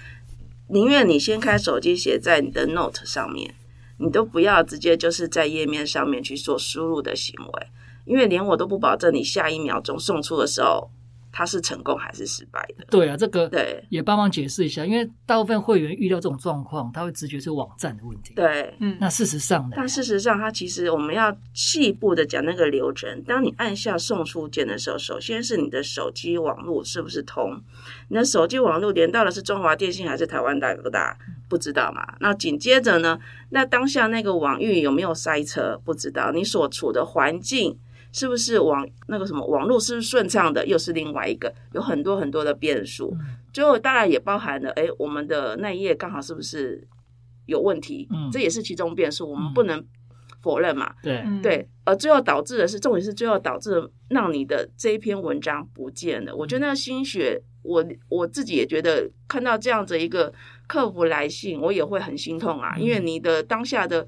[0.67, 3.53] 宁愿你先开手机写在你的 Note 上面。
[3.99, 7.67] 你都不要直接就是在页面上面去做输入的行为，
[8.05, 10.89] 因为连我都不保证你下一秒钟送出的时候。
[11.31, 12.83] 它是成功还是失败的？
[12.89, 18.33] 对啊，这个对也帮忙解释一下，因为大部分会员遇到这种状况，他会直觉是网站的问题。
[18.33, 19.75] 对，嗯，那事实上呢？
[19.75, 23.21] 但事实上，它其实我们要细部的讲那个流程。
[23.25, 27.61] 当你按下送出键的时候，首先是你的手机网络是不是通？
[28.07, 31.15] 你的手机网络连到的是中华电信还是台湾大哥大？
[31.49, 32.15] 不知道嘛？
[32.21, 33.19] 那紧接着呢？
[33.49, 35.77] 那当下那个网域有没有塞车？
[35.83, 36.31] 不知道。
[36.31, 37.77] 你所处的环境。
[38.11, 40.65] 是不是网那个什么网络是不是顺畅的？
[40.65, 43.15] 又是另外一个有很多很多的变数。
[43.53, 46.87] 最后当然也包含了，哎，我们的那一页刚好是不是
[47.45, 48.07] 有问题？
[48.09, 49.85] 嗯，这也是其中变数，我们不能
[50.41, 50.91] 否认嘛。
[51.03, 56.35] 对对，而最后导致的是，重点是最后导致让你的这一篇文章不见了。
[56.35, 60.33] 我觉得那个心血，我我自己也觉得看到这样子一个
[60.69, 64.07] 客服来信，我也会很心痛啊，因为你的当下的。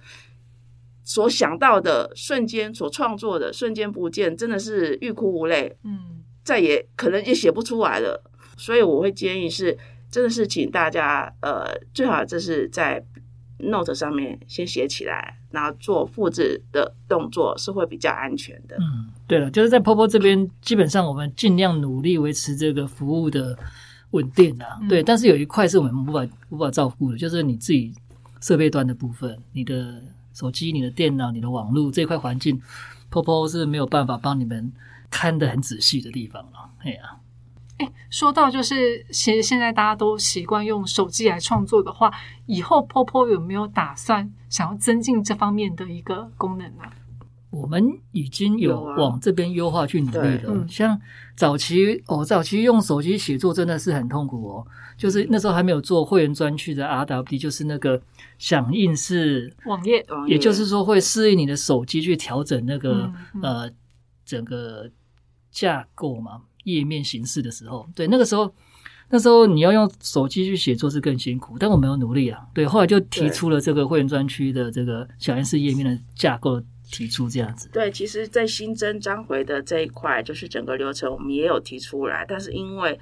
[1.04, 5.76] 所想到的瞬间，所创作的瞬间不见，真的是欲哭无泪。
[5.84, 8.24] 嗯，再也可能也写不出来了。
[8.56, 9.76] 所以我会建议是，
[10.12, 13.04] 真的是请大家，呃，最好就是在
[13.58, 18.78] Note 上面先写起来，然后做复制的动作是会比较安全的。
[18.80, 23.58] 嗯，对了，就是在 Popo 这边，基本上我们尽量努力维持这个服务的
[24.12, 24.80] 稳定啊。
[24.88, 27.94] 对，但是有一块是我们无法无法照顾的，就是你自己
[28.40, 30.02] 设备端的部分，你的。
[30.34, 32.60] 手机、你的电脑、你的网络这块环境
[33.12, 34.72] ，Popo 是没有办法帮你们
[35.10, 36.70] 看得很仔细的地方了。
[36.86, 37.18] 哎呀，
[37.80, 42.10] 哎，说到就是，其实现在大家都习惯用手机来创作的话，
[42.46, 46.84] 以后 Popo 有没有打算想要增进这方面的一个功能呢？
[47.52, 50.66] 我们已经有往这边优化去努力了。
[50.70, 51.00] 像
[51.36, 54.66] 早期，哦，早期用手机写作真的是很痛苦哦。
[54.98, 58.02] 就是那时候还没有做会员专区的 RWD，就是那个
[58.38, 63.12] 响应式网页，也就是说会适应你的手机去调整那个
[63.42, 63.70] 呃
[64.26, 64.90] 整个
[65.52, 68.54] 架构嘛，页面形式的时候，对，那个时候
[69.10, 72.40] 那时候你要用手机去写作是更辛苦，但我没有努力啊。
[72.54, 76.62] 对，后来就提出了这个会员专区的这个响应式页面的架构。
[76.92, 77.70] 提出这样子。
[77.72, 83.00] 对，其实，在新增章回的这一块，就是整个流程我们也有提出来，但是因为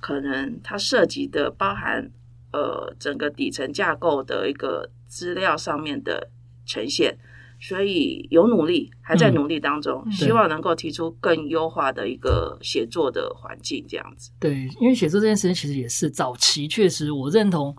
[0.00, 2.10] 可能它涉及的包含
[2.52, 6.30] 呃整个底层架构的一个资料上面的
[6.64, 7.18] 呈现。
[7.64, 14.32] 所以有努力，还在努力当中，希望能够提出更优化的一个写作的环境，这样子。
[14.40, 17.72] 对，因为写作这件事情其实也是早期，确实我认同。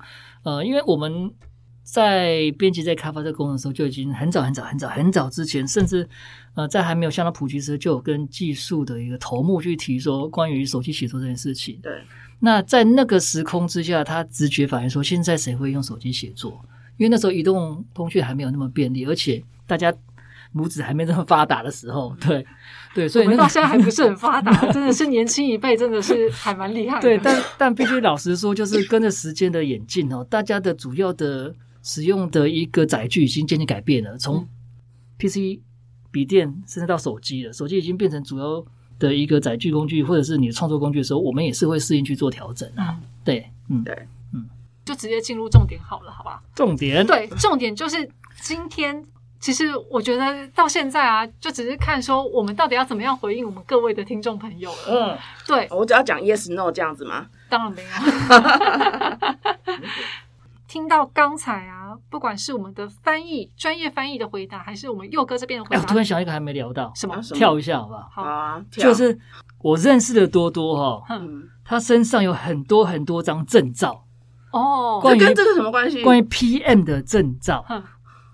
[0.45, 1.29] 呃，因为我们
[1.83, 6.07] 在编辑在开发这个功能的时候，就已经很早很早很早很早之前，甚至
[6.55, 11.79] 呃在还没有相当普及时，就有跟技术的一个头目去提说关于手机写作这件事情。
[11.83, 12.01] 对。
[12.39, 16.59] 那在那个时空之下，他直觉反应说，现在谁会用手机写作？
[16.97, 19.43] 因为那时候移动通讯还没有那么便利，而且。
[19.65, 19.91] 大家
[20.53, 22.45] 拇指还没这么发达的时候， 对
[22.93, 26.99] 对，所以到现在还不是很发达，真的是年轻一辈真的是还蛮厉害。
[27.01, 34.47] 对，但 但必须老实说，就是跟着时间的演进哦，大家的主要的使用的一个载具已经渐渐改变了，从
[35.19, 35.59] PC、
[36.09, 38.65] 笔电甚至到手机了，手机已经变成主要
[38.97, 42.97] 的一个载具工具，或者是你的创作工具的时候，我们也是会适应去做调整啊。
[43.23, 44.47] 对，嗯，对，嗯，
[44.85, 46.41] 就直接进入重点好了，好吧？
[46.55, 48.09] 重点，对，重点就是
[48.41, 49.05] 今天。
[49.39, 54.77] 其实我觉得到现在啊，就只是看说我们到底要怎么样回应我们各位的听众朋友了。
[54.87, 57.27] 嗯，对，我只要讲 yes no 这样子吗？
[57.49, 57.89] 当然没有。
[60.73, 67.15] 听到刚才啊，不管是我们的翻译专业翻译的回答，还是我们佑哥这边的回答，我突然想一个还没聊到，什么？
[67.35, 68.09] 跳一下好不好？
[68.11, 69.15] 好啊，就是
[69.61, 71.03] 我认识的多多哈，
[71.63, 74.03] 他身上有很多很多张证照
[74.51, 76.01] 哦，这跟这个什么关系？
[76.01, 77.63] 关于 PM 的证照。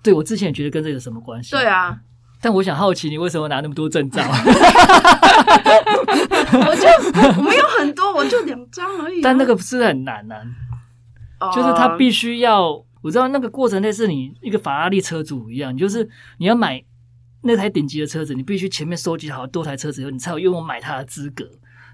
[0.02, 1.50] 对，我之前也觉得跟这有什么关系？
[1.50, 1.94] 对啊，
[2.40, 4.22] 但我想好奇，你为什么拿那么多证照？
[6.52, 6.88] 我就
[7.38, 9.20] 我没有很多，我就两张而已。
[9.20, 10.40] 但那个不是很难啊，
[11.54, 12.70] 就是他必须要，
[13.02, 16.82] 我知道那个过程类似你一个法拉利车主一样，就是你要买
[17.42, 21.48] 那台顶级的车子，你必须前面收集好多台车子以后，你才有拥有买它的资格。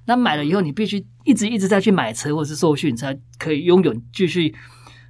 [0.06, 4.54] 那买了以后，你必须一直一直在去买车或者是受训，才可以拥有继续。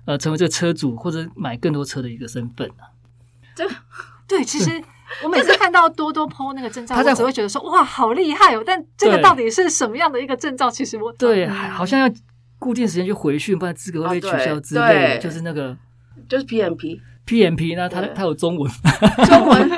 [0.07, 2.87] 呃，成为这个车主或者买更多车的一个身份啊。
[3.57, 3.69] 这
[4.29, 4.71] 对，其实
[5.25, 8.63] 我每次看到多多 PO 那个证照，他只会觉得说哇，好厉害哦。
[8.65, 10.71] 但这个到底是什么样的一个证照？
[10.71, 12.09] 其实我对，好像要
[12.67, 15.19] 固定时间去回训，不然资格会被取消之类的。
[15.19, 15.77] 就是那个，
[16.29, 18.69] 就是 PMP PMP，那它它有中文，
[19.25, 19.71] 中文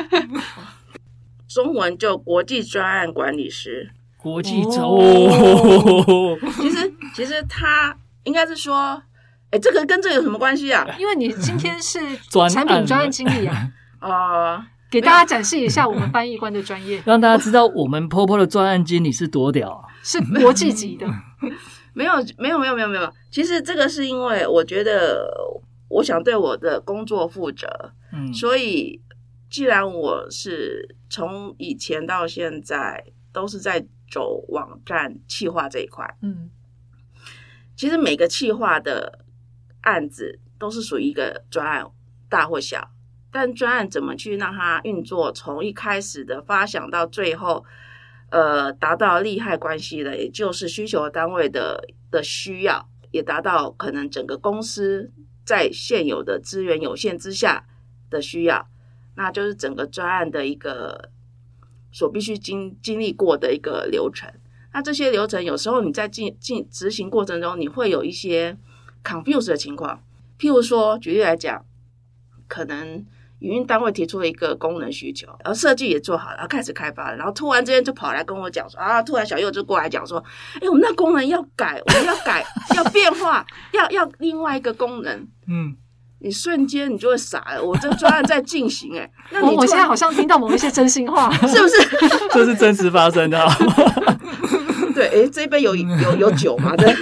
[1.47, 6.39] 中文就国际专案管理师，国际哦。
[6.63, 9.03] 其实其实他应该是说。
[9.51, 10.87] 哎，这个跟这有什么关系啊？
[10.99, 11.99] 因为你今天是
[12.51, 21.07] 产品专案经理啊，啊， 给大家展示一下我们翻译官的专业，让大家知道我们婆婆的专案经理是多屌，是国际级的。
[21.99, 23.13] 没有，没有，没有，没有，没有。
[23.31, 25.29] 其实这个是因为我觉得
[25.89, 27.67] 我想对我的工作负责，
[28.13, 29.03] 嗯，所以
[29.51, 36.49] 既然我是从以前到现在都是在走网站企划这一块，嗯，
[37.75, 39.25] 其实每个企划的。
[39.83, 41.87] 案子都是属于一个专案，
[42.29, 42.91] 大或小，
[43.31, 47.65] 但专案怎么去让它运作，从一开始的发想到最后，
[48.31, 55.13] 呃，达到利害关系的，也就是需求单位的的需要，也达到可能整个公司
[55.45, 57.67] 在现有的资源有限之下
[58.11, 58.69] 的需要，
[59.15, 61.11] 那就是整个专案的一个
[61.91, 64.33] 所必须经经历过的一个流程。
[64.73, 68.57] 那这些流程有时候你在进进执行过程中，你会有一些。
[69.05, 70.03] confuse 的情况，
[70.39, 71.65] 譬如说，举例来讲，
[72.47, 73.07] 可能
[73.41, 80.23] 营运单位提出了一个功能需求，然后设计也做好了，然后开始开发，然后突然之间就跑来跟我讲说啊，突然小右就过来讲说，
[80.61, 85.27] 哎，我们那功能要改，我们要改，要变化，要要另外一个功能。
[85.47, 85.77] 嗯，
[86.21, 91.77] 你瞬间你就会傻了，我这个专案在进行，哎，那我现在好像听到某一些真心话， 是不是？
[92.33, 93.39] 这是真实发生的。
[94.95, 96.75] 对，哎，这杯有有有酒吗？
[96.77, 96.93] 对。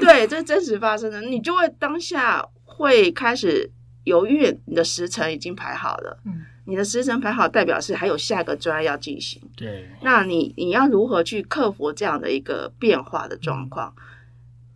[0.00, 3.70] 对，这是真实发生的，你就会当下会开始
[4.04, 4.58] 犹豫。
[4.64, 9.42] 你的时程已经排好了，嗯，你的时程排好，代表是还有下一个专案要进行。
[9.56, 13.94] 对，那你你要如何去克服这样的一个变化的状况？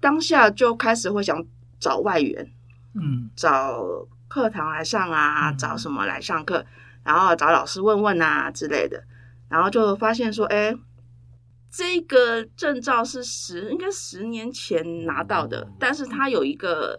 [0.01, 1.45] 当下就开始会想
[1.79, 2.51] 找外援，
[2.95, 3.83] 嗯，找
[4.29, 6.64] 课堂来上啊，找什么来上课，
[7.05, 9.05] 然后找老师问问啊之类的，
[9.49, 10.74] 然后就发现说，哎。
[11.70, 16.99] 这个证照是十，应该十年前拿到的，但是它有一个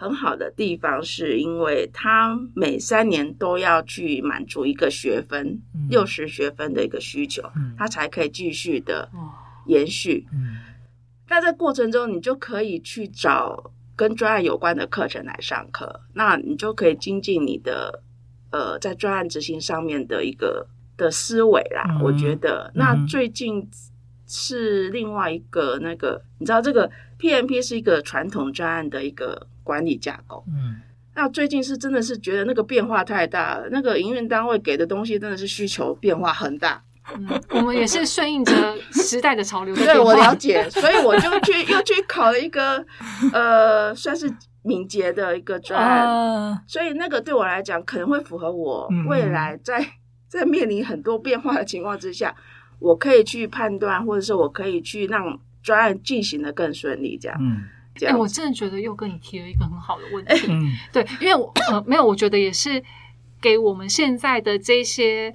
[0.00, 7.42] 很好的地方，是因为他每三年都要去满足一个学分，六十学分的一个需求，
[7.76, 9.10] 他才可以继续的
[9.66, 10.24] 延续。
[11.28, 18.00] 那在过程中，你就可以去找跟专案有关的课程来上课，那你就可以精进你的
[18.52, 21.98] 呃在专案执行上面的一个的思维啦。
[22.00, 22.70] 我觉得。
[22.76, 23.68] 那最近
[24.28, 30.44] 是另外一个那个，你知道这个 PMP 是一个传统专案的一个管理架构。
[30.46, 30.82] 嗯。
[31.14, 36.80] 那最近是真的是觉得那个变化太大了，那个营运单位给的东西真的是需求变化很大。
[37.12, 39.74] 嗯，我们也是顺应着时代的潮流。
[39.74, 42.84] 对，我了解，所以我就去又去考了一个
[43.32, 46.62] 呃，算是敏捷的一个专案。
[46.68, 49.84] 所以那个对我来讲，可能会符合我未来在
[50.28, 52.32] 在面临很多变化的情况之下，
[52.78, 57.38] 我可以去判断，或者是我可以去让专案进行的更顺利，这样。
[57.40, 57.68] 嗯。
[58.06, 60.46] 哎，我真的觉得又跟你提了一个很好的问题，
[60.92, 62.80] 对，因为我呃没有，我觉得也是
[63.40, 65.34] 给我们现在的这些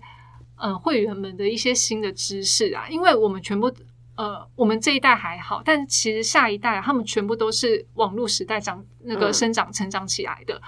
[0.56, 3.70] 呃会员们的一些新的知识啊，因为我们全部
[4.16, 10.62] 呃我们这一代还好，但其实下一代他们全部都是网络时代长那个生长成长起来的，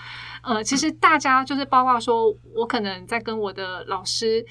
[0.43, 4.45] 呃，其实大家就是包括说我可能在跟我的老师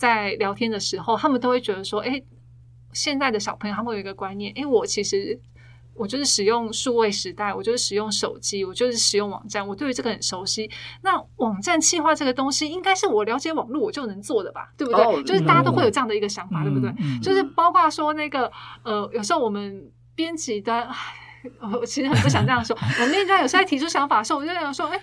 [0.00, 2.22] 在聊天的时候，他们都会觉得说，哎，
[2.92, 5.38] 现在的小朋友他们有一个观念，哎，我其实。
[5.96, 10.70] 我就是使用数位时代，我就是使用手机，我就是使用网站，我对于这个很熟悉。
[11.02, 14.72] 那网站企划这个东西，应该是我了解网络我就能做的吧？
[14.78, 15.22] 对不对？
[15.24, 16.90] 就是大家都会有这样的一个想法，对不对？
[17.20, 18.50] 就是包括说那个
[18.82, 20.88] 呃，有时候我们编辑端，
[21.70, 22.74] 我其实很不想这样说。
[22.80, 24.98] 我们那家有时候在提出想法的时候，我就想说，哎。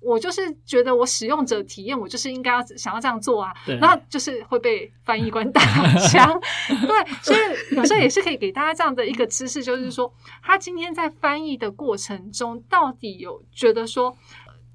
[0.00, 5.60] 我就是觉得我使用者体验，我就是应该要想要这样做啊，然后就是会被翻译官打
[5.98, 14.16] 枪， 对，所以有时候也是可以给大家这样的一个知识，就是说他今天在翻译的过程中，到底有觉得说。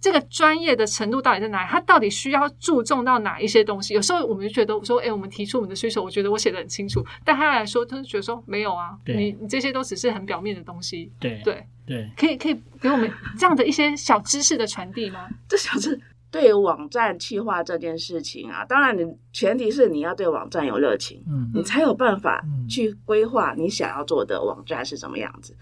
[0.03, 1.69] 这个专业的程度到底在哪里？
[1.69, 3.93] 他到底需要注重到哪一些东西？
[3.93, 11.09] 有时候我们就觉得说，哎，我们提出我们的需求，我觉得我写的很清楚，但他来说，他就觉得说没有啊，你你这些都只是很表面的东西。
[11.21, 15.27] 对对对，可以可以给我们这样的一些小知识的传递吗？
[15.47, 15.99] 这小知
[16.31, 25.55] 对网站企划这件事情啊，当然你前提是你要对网站有热情，嗯，你才有办法去规划你想要做的网站是什么样子。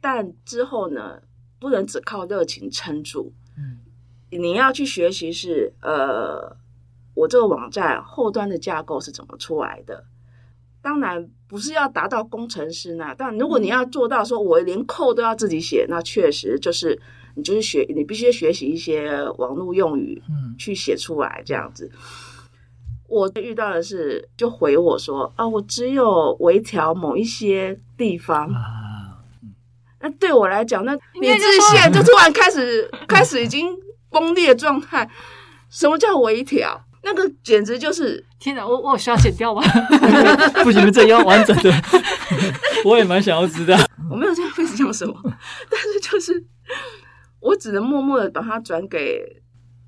[0.00, 1.20] 但之后呢，
[1.58, 3.32] 不能只靠热情撑住。
[3.58, 3.78] 嗯
[4.32, 6.56] 你要去学习是呃，
[7.14, 10.04] 我这个网站后端的架构是怎么出来的？
[10.82, 16.98] 当然不是要达到工程师那，但如果你要做到说我连扣都要自己写，那确实就是
[17.34, 21.90] 你就是学，你必须学习一些网络用语，嗯，去写出来这样子。
[23.08, 28.48] 我遇到的是就回我说啊，我只有微调某一些地方。
[30.00, 33.68] 那对我来讲，那你自线就突然开始开始已经
[34.08, 35.10] 崩裂状态。
[35.68, 36.84] 什么叫微调？
[37.02, 38.66] 那个简直就是天哪！
[38.66, 39.62] 我我需要剪掉吗？
[40.62, 41.72] 不行，这要完整的。
[42.84, 43.76] 我也蛮想要知道。
[44.10, 45.14] 我没有这样会讲什么，
[45.70, 46.44] 但是就是
[47.40, 49.42] 我只能默默的把它转给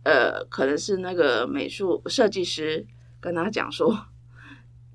[0.04, 2.86] 呃，可能是那个美术设计师，
[3.20, 4.06] 跟他讲说，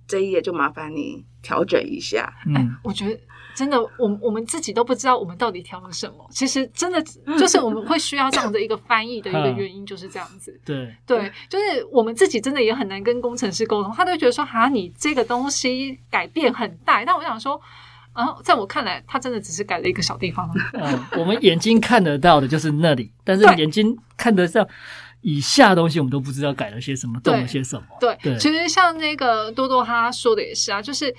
[0.07, 2.33] 这一页就麻烦你调整一下。
[2.47, 3.19] 嗯，我觉得。
[3.57, 6.27] 真的，我我们自己都不知道我们到底调了什么。
[6.29, 7.01] 其实真的
[7.39, 10.61] 就是我们会需要这样的一个翻译的一个原因，就是这样子。
[10.63, 17.59] 对对，就是我们自己真的也很难跟工程师沟通，他都觉得说：“哈，你这个东西改变很大。”但我想说，
[18.13, 20.47] 啊，在我看来，他真的只是改了一个小地方。
[20.73, 24.67] 嗯，我们眼睛看得到的就是那里，但是眼睛看得上
[25.21, 27.83] 以下东西，我们都不知道改了些什么，动了些什么。
[27.99, 31.11] 对，其实像那个多多他说的也是啊，就是。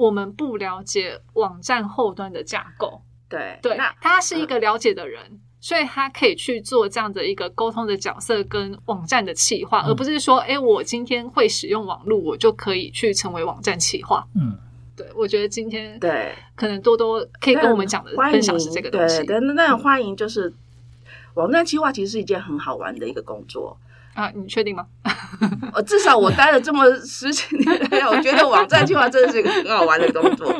[0.00, 14.26] 我们不了解网站后端的架构，对对，他是一个了解的人，所以他可以去做这样的一个沟通的角色跟网站的企划，而不是说，哎，我今天会使用网络，我就可以去成为网站企划。
[14.34, 14.56] 嗯，
[14.96, 19.22] 对，我觉得今天对，可能多多可以跟我们讲的分享是这个东西。
[19.26, 20.50] 对，那那欢迎就是
[21.34, 23.76] 网站企划，其实是一件很好玩的一个工作。
[24.20, 24.86] 啊，你确定吗？
[25.72, 30.54] 我 至少我待了这么十几年，我觉得网站计划真的是一个很好玩的工作，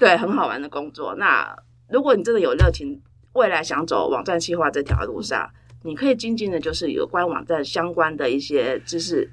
[0.00, 1.14] 对，很好玩的工作。
[1.14, 1.56] 那
[1.88, 3.00] 如果你真的有热情，
[3.34, 5.48] 未来想走网站计划这条路上，
[5.84, 9.30] 你可以精进的就是有关网站相关的一些知识，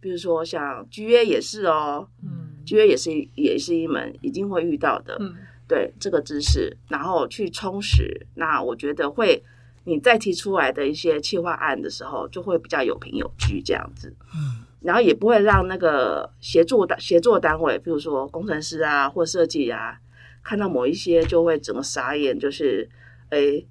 [0.00, 5.34] 比如说像 GA 也是哦，嗯，GA 也是也是一门一定会遇到的，嗯，
[5.66, 9.42] 对这个知识，然后去充实，那我觉得会。
[9.84, 19.98] 你再提出来的一些企划案的时候，就会比较有凭有据这样子，嗯，然后也不会让那个协助单协作单位，比如说工程师啊或设计啊，
[20.42, 22.88] 看到某一些就会整个傻眼，就是
[23.30, 23.64] 哎，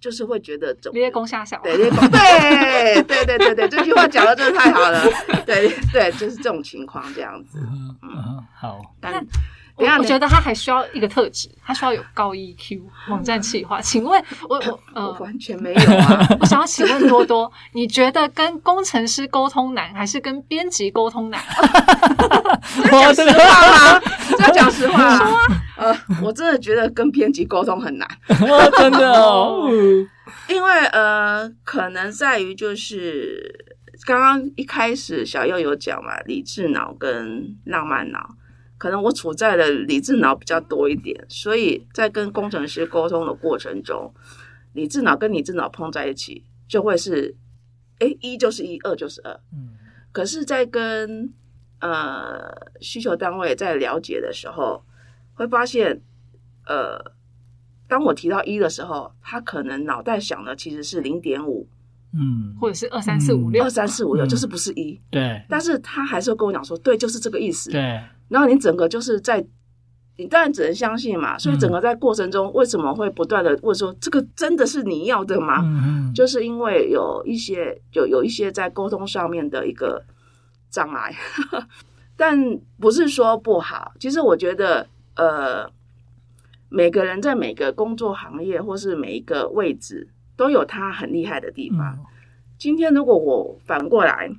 [0.00, 5.02] 就是会觉得列功下小，对对对对对对对，这句话讲的真的太好了，
[5.46, 7.58] 对对，就是这种情况这样子，
[8.02, 9.26] 嗯，好，但
[9.76, 13.80] 我我觉得他还需要一个特质，他需要有高 EQ 网站企划。
[13.80, 16.26] 请问，我我呃完全没有啊！
[16.38, 21.40] 我想要请问多多，你觉得跟工程师沟通难，还是跟编辑沟通难？
[22.90, 24.02] 讲实话吗？
[24.38, 25.46] 要讲实话说啊！
[25.76, 28.08] 呃，我真的觉得跟编辑沟通很难，
[28.78, 29.68] 真的哦。
[30.48, 33.66] 因为呃，可能在于就是
[34.06, 38.36] 刚刚一开始小右有讲嘛，理智脑跟浪漫脑。
[38.84, 44.12] 可能我处在的理智脑比较多一点，所以在跟工程师沟通的过程中，
[44.74, 47.34] 理智脑跟理智脑碰在一起，就会是，
[47.98, 49.40] 哎，一就是一，二就是二。
[49.54, 49.70] 嗯。
[50.12, 51.32] 可是，在跟
[51.80, 52.44] 呃
[52.78, 54.84] 需求单位在了解的时候，
[55.32, 56.02] 会发现，
[56.66, 57.12] 呃，
[57.88, 61.66] 当我提到一的时候，他可能脑袋想的其实是零点五，
[62.14, 65.00] 嗯，或者是二三四五六，二三四五六，就是不是一。
[65.10, 65.42] 对。
[65.48, 67.70] 但是他还是会跟我讲说，对，就是这个意思。
[67.70, 68.00] 对。
[68.28, 69.44] 然后你整个就是在，
[70.16, 71.36] 你当然只能相信嘛。
[71.38, 75.60] 所以整个在过程中，为什么会不断的问说，这个真的是你要的吗？
[75.62, 80.02] 嗯嗯，就是因为有一些有有一些在沟通上面的一个
[80.70, 81.14] 障碍，
[82.16, 83.92] 但不是说不好。
[83.98, 84.86] 其实我觉得，
[85.16, 85.68] 呃，
[86.68, 91.98] 每个人在每个工作行业或是每一个位置，都有他很厉害的地方。
[92.58, 94.30] 今天如果我反过来。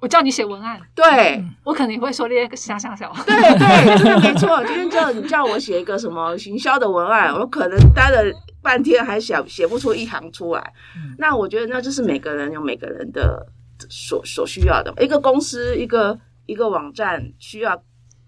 [0.00, 4.58] 我叫你写文案，对我肯定会说那个想想想，对对，真的没错。
[4.66, 8.20] 今天叫你叫我写一个什么行销的文案，我可能待了
[8.60, 10.72] 半天还想写不出一行出来。
[11.18, 13.46] 那我觉得那就是每个人有每个人的
[13.88, 14.92] 所所需要的。
[15.00, 17.80] 一个公司一个一个网站需要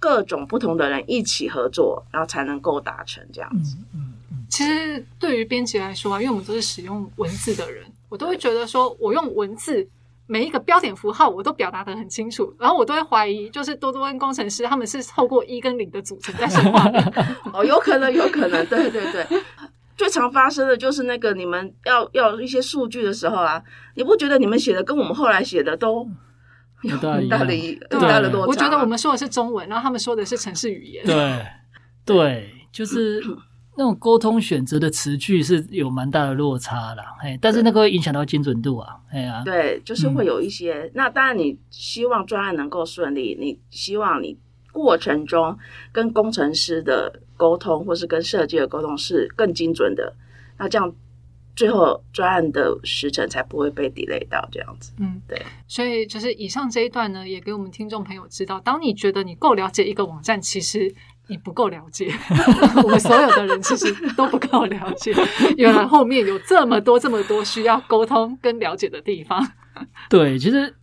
[0.04, 3.78] 各种不同的人一起合作，然后才能够达成这样子。
[3.94, 9.88] 嗯嗯，其实对于编辑来说啊，因为我们都是使用文字的人，我都会觉得说我用文字。
[10.26, 16.98] 每一个标点符号我都表达的很清楚，然后我都会怀疑，就是多多跟工程师他们是透过一跟零的组成在说话的。
[17.52, 19.26] 哦，有可能，有可能，对对对。
[19.98, 23.62] 最常发生的就是那个你们要要一些数据的时候啊，
[23.96, 26.08] 你不觉得你们写的跟我们后来写的都
[26.84, 27.44] 有很大的
[27.90, 28.46] 很大的落差？
[28.46, 31.04] 我觉得我们说的是中文，然后他们说的是城市语言。
[31.04, 31.44] 对
[32.04, 33.22] 对，就是。
[33.76, 40.88] 那种沟通选择的词句是有蛮大的落差啦，嘿，但是那个会影响到精准度啊，哎呀，对，就是会有一些。
[40.94, 44.38] 那当然，你希望专案能够顺利，你希望你
[44.70, 45.58] 过程中
[45.90, 50.14] 跟工程师的沟通，或是跟设计的沟通是更精准的，
[50.56, 50.94] 那这样
[51.56, 54.92] 最后专案的时程才不会被 delay 到这样子。
[54.98, 55.40] 嗯，对。
[55.66, 60.94] 所以就是以上这一段呢，也给我们听众朋友知道，当你觉得你够了解一个网站，其实。
[61.26, 62.12] 你不够了解，
[62.84, 65.10] 我们所有的人其实都不够了解。
[65.56, 69.42] 原来后面有这么多、这么多需要沟通跟了解的地方。
[70.10, 70.74] 对，其实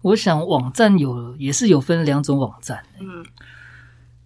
[0.00, 2.82] 我想网站有也是有分两种网站。
[2.98, 3.22] 嗯，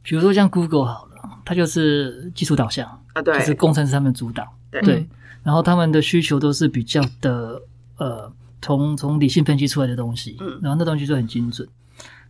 [0.04, 4.46] 比如说像 Google 好了，它就是技术导向啊，对，就是工程师他们主导。
[4.70, 5.08] 对，
[5.48, 7.62] 然后他们的需求都是比较的
[7.96, 8.30] 呃，
[8.60, 11.66] 从从理性分析出来的东西，嗯，然后那东西就很精准。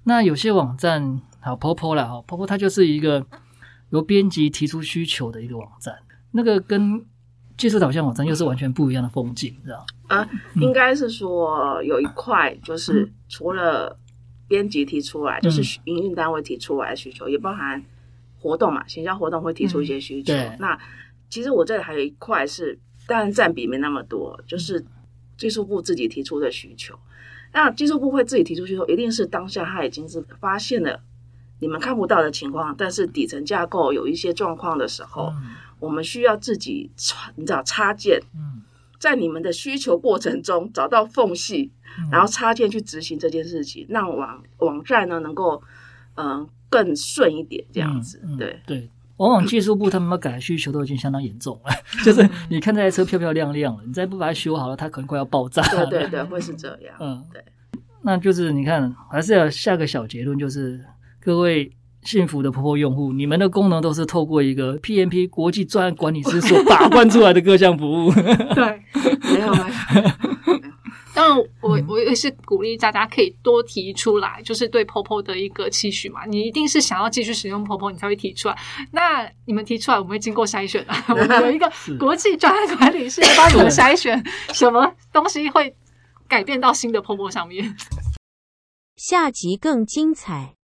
[0.05, 1.21] 那有些网站。
[1.41, 3.25] 好，Popo 了哈，Popo 它就是一个
[3.91, 5.97] 由编辑提出需求的一个网站，
[6.33, 7.03] 那个跟
[7.57, 13.97] 技术导向网站又是完全不一样的风景，知道啊，应该是说有一块就是除了
[14.49, 17.83] 编辑提出来，就是营运单位提出来的需求，也包含
[18.41, 20.35] 活动嘛，形象活动会提出一些需求。
[20.59, 20.77] 那
[21.31, 22.77] 其实我这里还有一块是，
[23.09, 24.85] 当然占比没那么多，就是
[25.37, 26.95] 技术部自己提出的需求。
[27.53, 31.01] 那技术部会自己提出需求，一定是当下他已经是发现了。
[31.61, 35.33] 你们看不到的情况，但是底层架构有一些状况的时候，
[35.81, 38.21] 我们需要自己插，你知道插件，
[39.01, 41.73] 在你们的需求过程中找到缝隙，
[42.13, 45.61] 然后插件去执行这件事情，让网网站呢能够
[46.15, 48.23] 嗯更顺一点，这样子。
[48.39, 51.71] 对对，往往技术部他们要改需求都已经相当严重了，
[52.05, 55.63] 就是你看这台车漂漂亮亮了，你再不把它修好了，它可能快要爆炸。
[55.87, 56.95] 对对对， 会是这样。
[56.99, 57.45] 嗯，对，
[58.03, 60.81] 那就是你看，还是要下个小结论，就是。
[61.21, 61.71] 各位
[62.05, 68.11] 幸福的婆婆用户，你们的功能都是透过一个 PMP 国际专案管理师所 把关出来的各项服务。
[68.13, 68.83] 对，
[69.35, 70.48] 没有没有。
[71.19, 76.25] 当然，我我也是鼓励大家可以多提出来，就是对 POPO 的一个期许嘛。
[76.27, 78.57] 你一定是想要继续使用 POPO，你才会提出来。
[78.93, 80.95] 那你们提出来，我们会经过筛选的。
[81.09, 84.23] 我们有一个国际专案管理师帮你们筛选，
[84.55, 85.75] 什么东西会
[86.29, 87.77] 改变到新的 POPO 上面。
[88.97, 90.58] 下集更精彩。